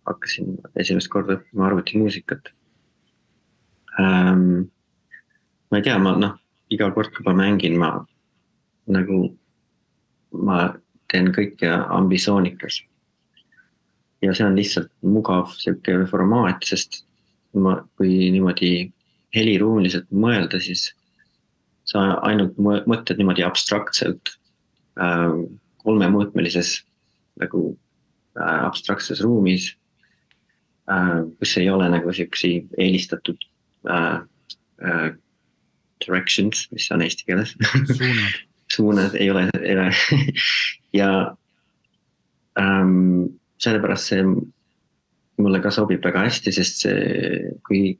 [0.06, 2.52] hakkasin esimest korda õppima arvutimuusikat
[3.98, 4.70] um,.
[5.70, 6.36] ma ei tea, ma noh,
[6.70, 7.90] iga kord, kui ma mängin, ma
[8.90, 9.18] nagu,
[10.32, 10.62] ma
[11.10, 12.80] teen kõike ambitsioonikas
[14.22, 17.02] ja see on lihtsalt mugav sihuke formaat, sest
[17.54, 18.90] ma, kui niimoodi
[19.34, 20.90] heliruumiliselt mõelda, siis
[21.90, 24.34] sa ainult mõtled niimoodi abstraktselt
[25.00, 25.32] äh,
[25.82, 26.80] kolmemõõtmelises
[27.40, 27.64] nagu
[28.38, 29.72] äh, abstraktses ruumis
[30.90, 33.42] äh,, kus ei ole nagu siuksi eelistatud
[33.90, 34.20] äh,
[34.84, 35.10] äh,
[36.00, 37.56] directions, mis on eesti keeles.
[37.90, 38.38] Suunad.
[38.74, 39.90] Suunad ei ole, ei ole.
[40.92, 41.36] Ja
[42.58, 44.24] ähm, sellepärast see
[45.38, 47.92] mulle ka sobib väga hästi, sest see, kui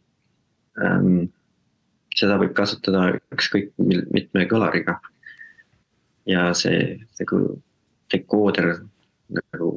[0.82, 1.28] ähm,
[2.20, 5.00] seda võib kasutada ükskõik mitme kõlariga.
[6.28, 7.38] ja see nagu
[8.12, 8.66] dekooder
[9.32, 9.68] nagu,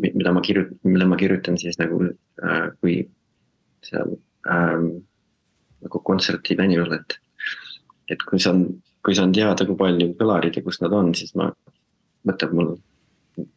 [0.00, 2.96] mida ma kirjutan, mille ma kirjutan siis nagu äh, kui
[3.84, 4.16] seal
[4.48, 5.02] ähm,
[5.82, 7.18] nagu kontserdivenjul, et.
[8.10, 8.64] et kui see on,
[9.04, 11.50] kui see on teada, kui palju kõlarid ja kus nad on, siis ma,
[12.28, 12.74] võtab mul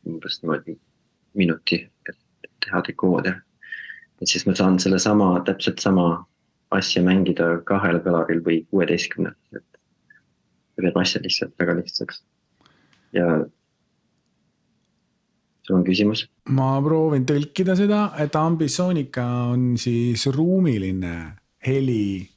[0.07, 0.77] umbes niimoodi
[1.37, 3.35] minuti, et teha dekoode.
[4.21, 6.25] et siis ma saan sellesama, täpselt sama
[6.77, 9.79] asja mängida kahel kõlaril või kuueteistkümnel, et.
[10.75, 12.21] see teeb asja lihtsalt väga lihtsaks.
[13.15, 13.27] ja.
[15.63, 16.27] sul on küsimus?
[16.49, 21.17] ma proovin tõlkida seda, et ambitsioonika on siis ruumiline
[21.65, 22.35] heli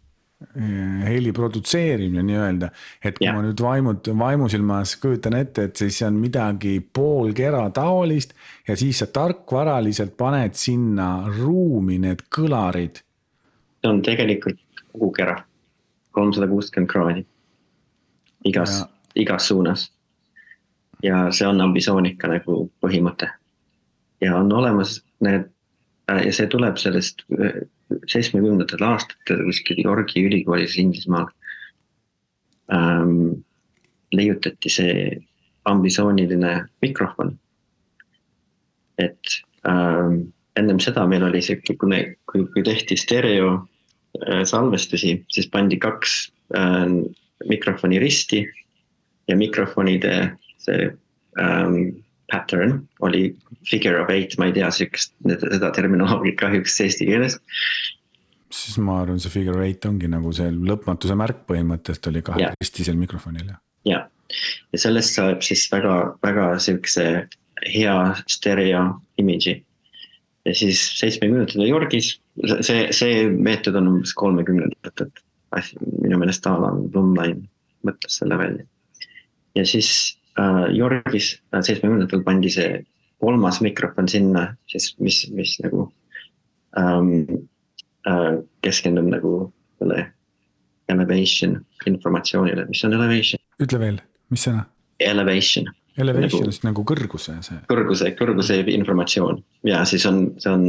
[1.05, 2.71] heli produtseerimine nii-öelda.
[3.05, 3.35] et kui Jah.
[3.35, 8.37] ma nüüd vaimut-, vaimusilmas kujutan ette, et siis see on midagi poolkera taolist
[8.69, 13.03] ja siis sa tarkvaraliselt paned sinna ruumi need kõlarid.
[13.89, 14.61] See on tegelikult
[14.93, 15.37] kogu kera,
[16.13, 17.27] kolmsada kuuskümmend kraadi.
[18.45, 18.85] igas,
[19.15, 19.93] igas suunas.
[21.03, 23.31] ja see on ambitsioonika nagu põhimõte.
[24.21, 25.49] ja on olemas need
[26.11, 27.63] äh, ja see tuleb sellest äh,
[28.07, 31.29] seitsmekümnendatel aastatel kuskil Yorgi ülikoolis Inglismaal
[32.73, 33.45] ähm,.
[34.13, 35.21] leiutati see
[35.65, 37.39] ambitsiooniline mikrofon.
[38.99, 43.69] et ähm, ennem seda meil oli sihuke, kui kui, kui tehti stereo
[44.45, 46.19] salvestusi, siis pandi kaks
[46.57, 46.87] äh,
[47.49, 48.43] mikrofoni risti
[49.29, 50.15] ja mikrofonide
[50.59, 50.91] see
[51.41, 52.03] ähm,
[52.33, 53.37] pattern oli
[53.71, 57.39] figure of eight, ma ei tea sihukest, seda terminoloogiat kahjuks eesti keeles.
[58.53, 62.55] siis ma arvan, see figure eight ongi nagu see lõpmatuse märk põhimõtteliselt oli kahe Jah.
[62.61, 63.59] ristisel mikrofonil ja.
[63.89, 64.01] ja,
[64.73, 67.09] ja sellest saab siis väga, väga sihukese
[67.69, 67.97] hea
[68.29, 68.85] stereo
[69.21, 69.59] image'i.
[70.49, 72.17] ja siis seitsmekümnendatel Yorgis,
[72.61, 75.11] see, see meetod on umbes kolmekümnendatel.
[76.03, 77.47] minu meelest Alan Blumlein
[77.87, 78.67] mõtles selle välja.
[79.57, 82.85] ja siis äh, Yorgis äh, seitsmekümnendatel pandi see
[83.19, 85.89] kolmas mikrofon sinna, siis mis, mis nagu
[86.79, 87.49] ähm,
[88.07, 89.33] äh, keskendub nagu
[89.79, 90.07] selle
[90.89, 93.43] elevation informatsioonile, mis on elevation?
[93.63, 94.69] ütle veel, mis sõna?
[95.01, 95.69] Elevation
[95.99, 97.59] Elevation Nagu- nagu, nagu kõrguse see.
[97.71, 100.67] kõrguse, kõrguse informatsioon ja siis on, see on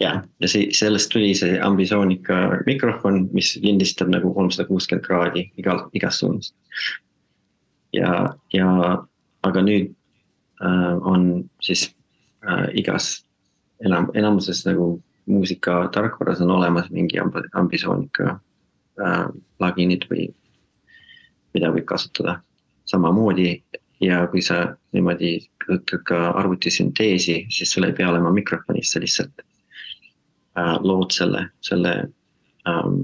[0.00, 5.86] ja, ja see, sellest tuli see ambitsioonika mikrofon, mis lindistab nagu kolmsada kuuskümmend kraadi igal,
[5.92, 6.52] igas suunas.
[7.92, 8.68] ja, ja
[9.42, 9.92] aga nüüd
[10.62, 11.88] äh, on siis
[12.46, 13.24] äh, igas
[13.84, 18.38] enam, enamuses nagu muusika tarkvaras on olemas mingi amb- ambitsioonika
[19.00, 19.26] äh,
[19.58, 20.28] plugin'id või
[21.54, 22.38] mida võib kasutada
[22.88, 23.62] samamoodi
[24.00, 29.42] ja kui sa niimoodi kasutad ka arvutisünteesi, siis sul ei pea olema mikrofonis, sa lihtsalt
[30.58, 31.94] äh, lood selle, selle
[32.68, 33.00] ähm,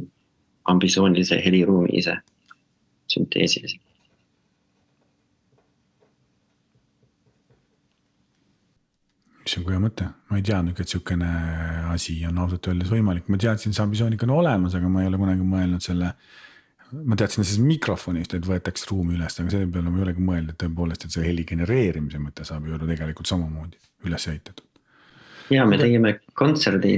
[0.64, 2.18] ambitsioonilise heliruumi ise
[3.14, 3.78] sünteesis.
[9.44, 11.30] mis on hea mõte, ma ei teadnudki, et sihukene
[11.92, 15.20] asi on ausalt öeldes võimalik, ma teadsin, see ambitsioonika on olemas, aga ma ei ole
[15.20, 16.14] kunagi mõelnud selle.
[16.94, 20.56] ma teadsin sellest mikrofonist, et võetakse ruumi üles, aga selle peale ma ei olegi mõelnud
[20.60, 24.64] tõepoolest, et see heli genereerimise mõte saab ju olla tegelikult samamoodi üles ehitatud.
[25.50, 26.94] ja me tegime kontserdi,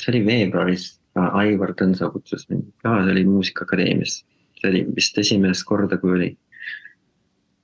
[0.00, 0.86] see oli veebruaris,
[1.16, 4.18] Aivar Tõnsoo kutsus mind ka, see oli Muusikaakadeemias.
[4.60, 6.30] see oli vist esimest korda, kui oli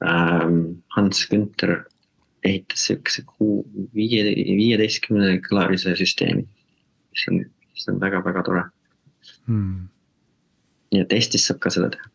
[0.04, 1.82] ähm, Hans Günther
[2.44, 3.62] ehitas siukse kuu
[3.94, 6.46] viie, viieteistkümne kõlarise süsteemi.
[7.12, 8.64] mis on, mis on väga-väga tore.
[9.46, 9.88] Hmm.
[10.92, 12.06] nii et Eestis saab ka seda teha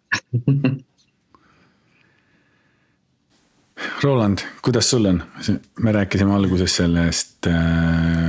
[4.04, 5.22] Roland, kuidas sul on,
[5.80, 8.27] me rääkisime alguses sellest äh,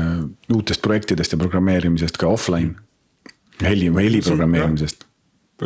[0.55, 2.75] uutest projektidest ja programmeerimisest ka offline.
[3.63, 5.05] heli, heli programmeerimisest.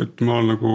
[0.01, 0.69] et ma olen nagu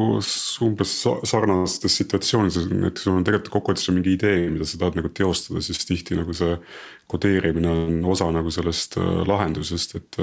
[0.63, 5.09] umbes sa- sarnastes situatsioonides, näiteks sul on tegelikult kokkuvõttes mingi idee, mida sa tahad nagu
[5.11, 6.55] teostada, siis tihti nagu see
[7.11, 10.23] kodeerimine on osa nagu sellest äh, lahendusest, et.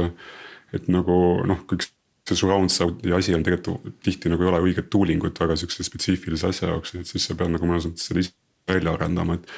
[0.74, 1.14] et nagu
[1.48, 1.86] noh, kõik
[2.26, 5.86] see surround sound'i asi on tegelikult tihti nagu ei ole õiget tooling ut väga sihukese
[5.86, 8.34] spetsiifilise asja jaoks, et siis sa pead nagu mõnes mõttes selle ise
[8.68, 9.52] välja arendama, et.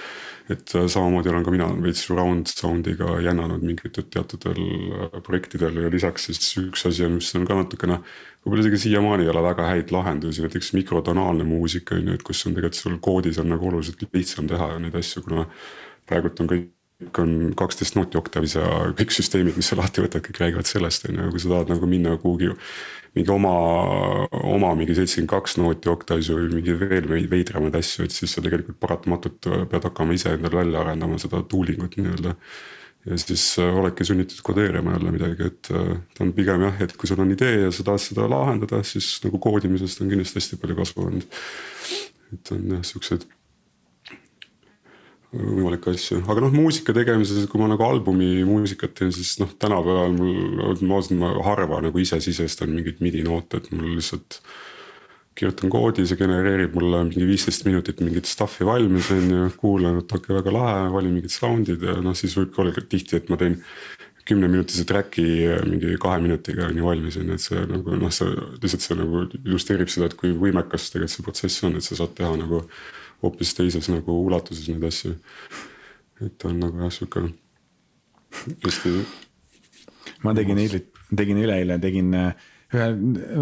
[0.48, 6.30] et samamoodi olen ka mina veits surround sound'iga jännanud mingitel teatudel äh, projektidel ja lisaks
[6.30, 8.00] siis üks asi on, mis on ka natukene.
[8.46, 12.46] võib-olla isegi siiamaani ei ole väga häid lahendusi, näiteks mikrotonaalne muusika on ju, et kus
[12.48, 15.50] on tegelikult sul koodis on nagu oluliselt lihtsam teha neid asju, kuna
[16.08, 18.68] praegult on kõik kõik on kaksteist nooti oktavis ja
[18.98, 21.90] kõik süsteemid, mis sa lahti võtad, kõik räägivad sellest, on ju, kui sa tahad nagu
[21.90, 22.56] minna kuhugi.
[23.18, 23.52] mingi oma,
[24.30, 28.78] oma mingi seitsekümmend kaks nooti oktavis või mingi veel veidramaid asju, et siis sa tegelikult
[28.80, 32.36] paratamatult pead hakkama ise endale välja arendama seda tooling ut nii-öelda.
[33.08, 36.98] ja siis äh, oledki sunnitud kodeerima jälle midagi, et äh, ta on pigem jah, et
[36.98, 40.62] kui sul on idee ja sa tahad seda lahendada, siis nagu koodimisest on kindlasti hästi
[40.62, 41.42] palju kasu olnud.
[42.34, 43.30] et on jah, siuksed
[45.36, 50.16] võimalikke asju, aga noh, muusika tegemises, kui ma nagu albumi muusikat teen, siis noh, tänapäeval
[50.16, 54.42] mul, ma ausalt, ma harva nagu ise sisestan mingeid midi noote, et mul lihtsalt.
[55.38, 60.10] kirjutan koodi, see genereerib mulle mingi viisteist minutit mingit stuff'i valmis, on ju, kuulan, et
[60.10, 63.38] okei okay,, väga lahe, valin mingid sound'id ja noh, siis võibki olla tihti, et ma
[63.38, 63.60] teen
[64.28, 65.28] kümneminutise track'i
[65.70, 68.98] mingi kahe minutiga on ju valmis on ju, et see nagu noh, see lihtsalt see
[68.98, 72.64] nagu illustreerib seda, et kui võimekas tegelikult see protsess on, et sa saad teha nagu
[73.24, 75.16] hoopis teises nagu ulatuses neid asju.
[76.26, 77.28] et on nagu jah, sihuke
[78.66, 78.94] hästi.
[80.24, 80.84] ma tegin eile,
[81.16, 82.88] tegin üleeile, tegin äh, ühe,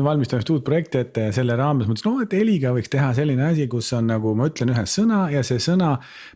[0.05, 3.47] valmistame ühte uut projekti ette ja selle raames mõtlesin, no et heliga võiks teha selline
[3.47, 5.95] asi, kus on nagu ma ütlen ühe sõna ja see sõna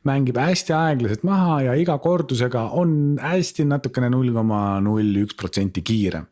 [0.09, 5.85] mängib hästi aeglaselt maha ja iga kordusega on hästi natukene null koma null üks protsenti
[5.85, 6.27] kiirem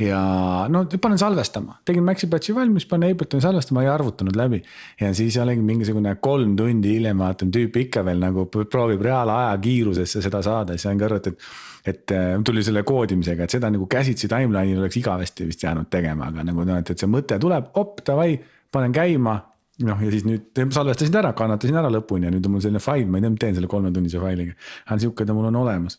[0.00, 0.20] ja
[0.68, 4.62] no panen salvestama, tegin Maxi Batchi valmis, panen Ableton salvestama, ei arvutanud läbi.
[5.00, 10.22] ja siis oligi mingisugune kolm tundi hiljem vaatan tüüp ikka veel nagu proovib reaalaja kiirusesse
[10.22, 11.42] seda saada, siis sain ka aru, et, et.
[11.86, 16.44] et tuli selle koodimisega, et seda nagu käsitsi timeline'il oleks igavesti vist jäänud tegema, aga
[16.44, 18.34] nagu noh, et, et see mõte tuleb, op davai,
[18.72, 19.38] panen käima
[19.84, 23.08] noh, ja siis nüüd salvestasin ära, kannatasin ära lõpuni ja nüüd on mul selline fail,
[23.08, 24.56] ma ei tea, mis teen selle kolmetunnise failiga.
[24.86, 25.98] aga sihuke ta mul on olemas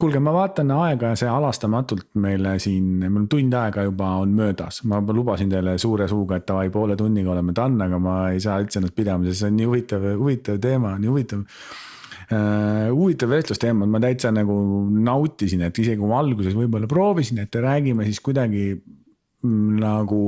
[0.00, 5.00] kuulge, ma vaatan aega, see halastamatult meile siin, meil tund aega juba on möödas, ma
[5.00, 8.80] lubasin teile suure suuga, et davai, poole tunniga oleme done, aga ma ei saa üldse
[8.80, 12.88] ennast pidama, sest see on nii huvitav, huvitav teema, nii huvitav uh,.
[12.94, 14.56] huvitav vestlusteema, ma täitsa nagu
[15.10, 20.24] nautisin, et isegi kui ma alguses võib-olla proovisin, et räägime siis kuidagi mm, nagu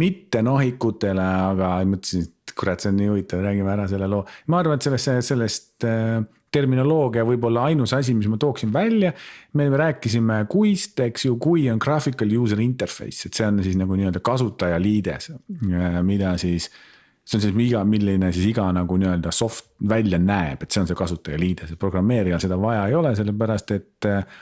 [0.00, 4.22] mitte nohikutele, aga mõtlesin, et kurat, see on nii huvitav, räägime ära selle loo.
[4.48, 6.20] ma arvan, et sellest, sellest äh,
[6.52, 9.12] terminoloogia võib-olla ainus asi, mis ma tooksin välja.
[9.54, 13.96] me rääkisime kuist, eks ju, kui on graphical user interface, et see on siis nagu
[13.96, 15.30] nii-öelda kasutajaliides,
[16.02, 16.70] mida siis.
[17.24, 20.88] see on siis iga, milline siis iga nagu nii-öelda soft välja näeb, et see on
[20.90, 24.08] see kasutajaliides, et programmeerijal seda vaja ei ole, sellepärast et.
[24.10, 24.38] Eh,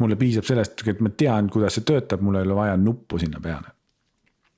[0.00, 3.38] mulle piisab sellest, et ma tean, kuidas see töötab, mul ei ole vaja nuppu sinna
[3.44, 3.74] peale.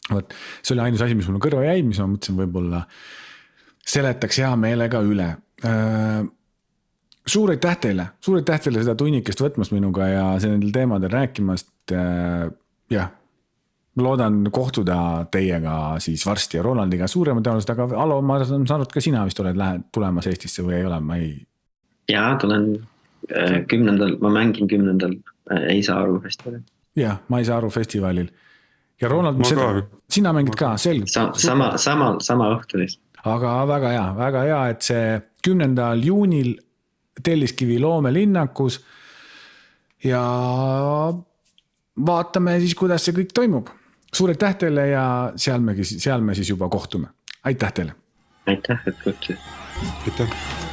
[0.08, 0.32] vot,
[0.62, 2.84] see oli ainus asi, mis mul kõrva jäi, mis ma mõtlesin, võib-olla
[3.84, 5.26] seletaks hea meelega üle
[5.66, 6.22] äh,
[7.26, 11.72] suur aitäh teile, suur aitäh teile seda tunnikest võtmast minuga ja nendel teemadel rääkimast.
[11.92, 12.48] Äh,
[12.92, 13.10] jah,
[13.96, 19.02] loodan kohtuda teiega siis varsti ja Ronaldiga suurema tõenäosusega, aga Alo, ma olen saanud ka
[19.04, 21.34] sina vist oled lähe-, tulemas Eestisse või ei ole, ma ei.
[22.10, 22.72] ja tulen
[23.30, 25.14] äh, kümnendal, ma mängin kümnendal
[25.52, 26.64] äh, Ei saa aru festivalil.
[26.98, 28.28] jah, ma ei saa aru festivalil.
[29.00, 29.44] ja Ronald,
[30.10, 31.30] sina mängid ka, selge Sa,.
[31.38, 33.22] sama, sama, sama õhtu lihtsalt.
[33.24, 35.06] aga väga hea, väga hea, et see
[35.44, 36.56] kümnendal juunil
[37.22, 38.84] Telliskivi loomelinnakus.
[40.04, 40.22] ja
[42.06, 43.68] vaatame siis, kuidas see kõik toimub.
[44.14, 45.06] suur aitäh teile ja
[45.36, 47.08] seal me, seal me siis juba kohtume,
[47.44, 47.94] aitäh teile.
[48.46, 49.38] aitäh, et kutsusid.
[50.06, 50.63] aitäh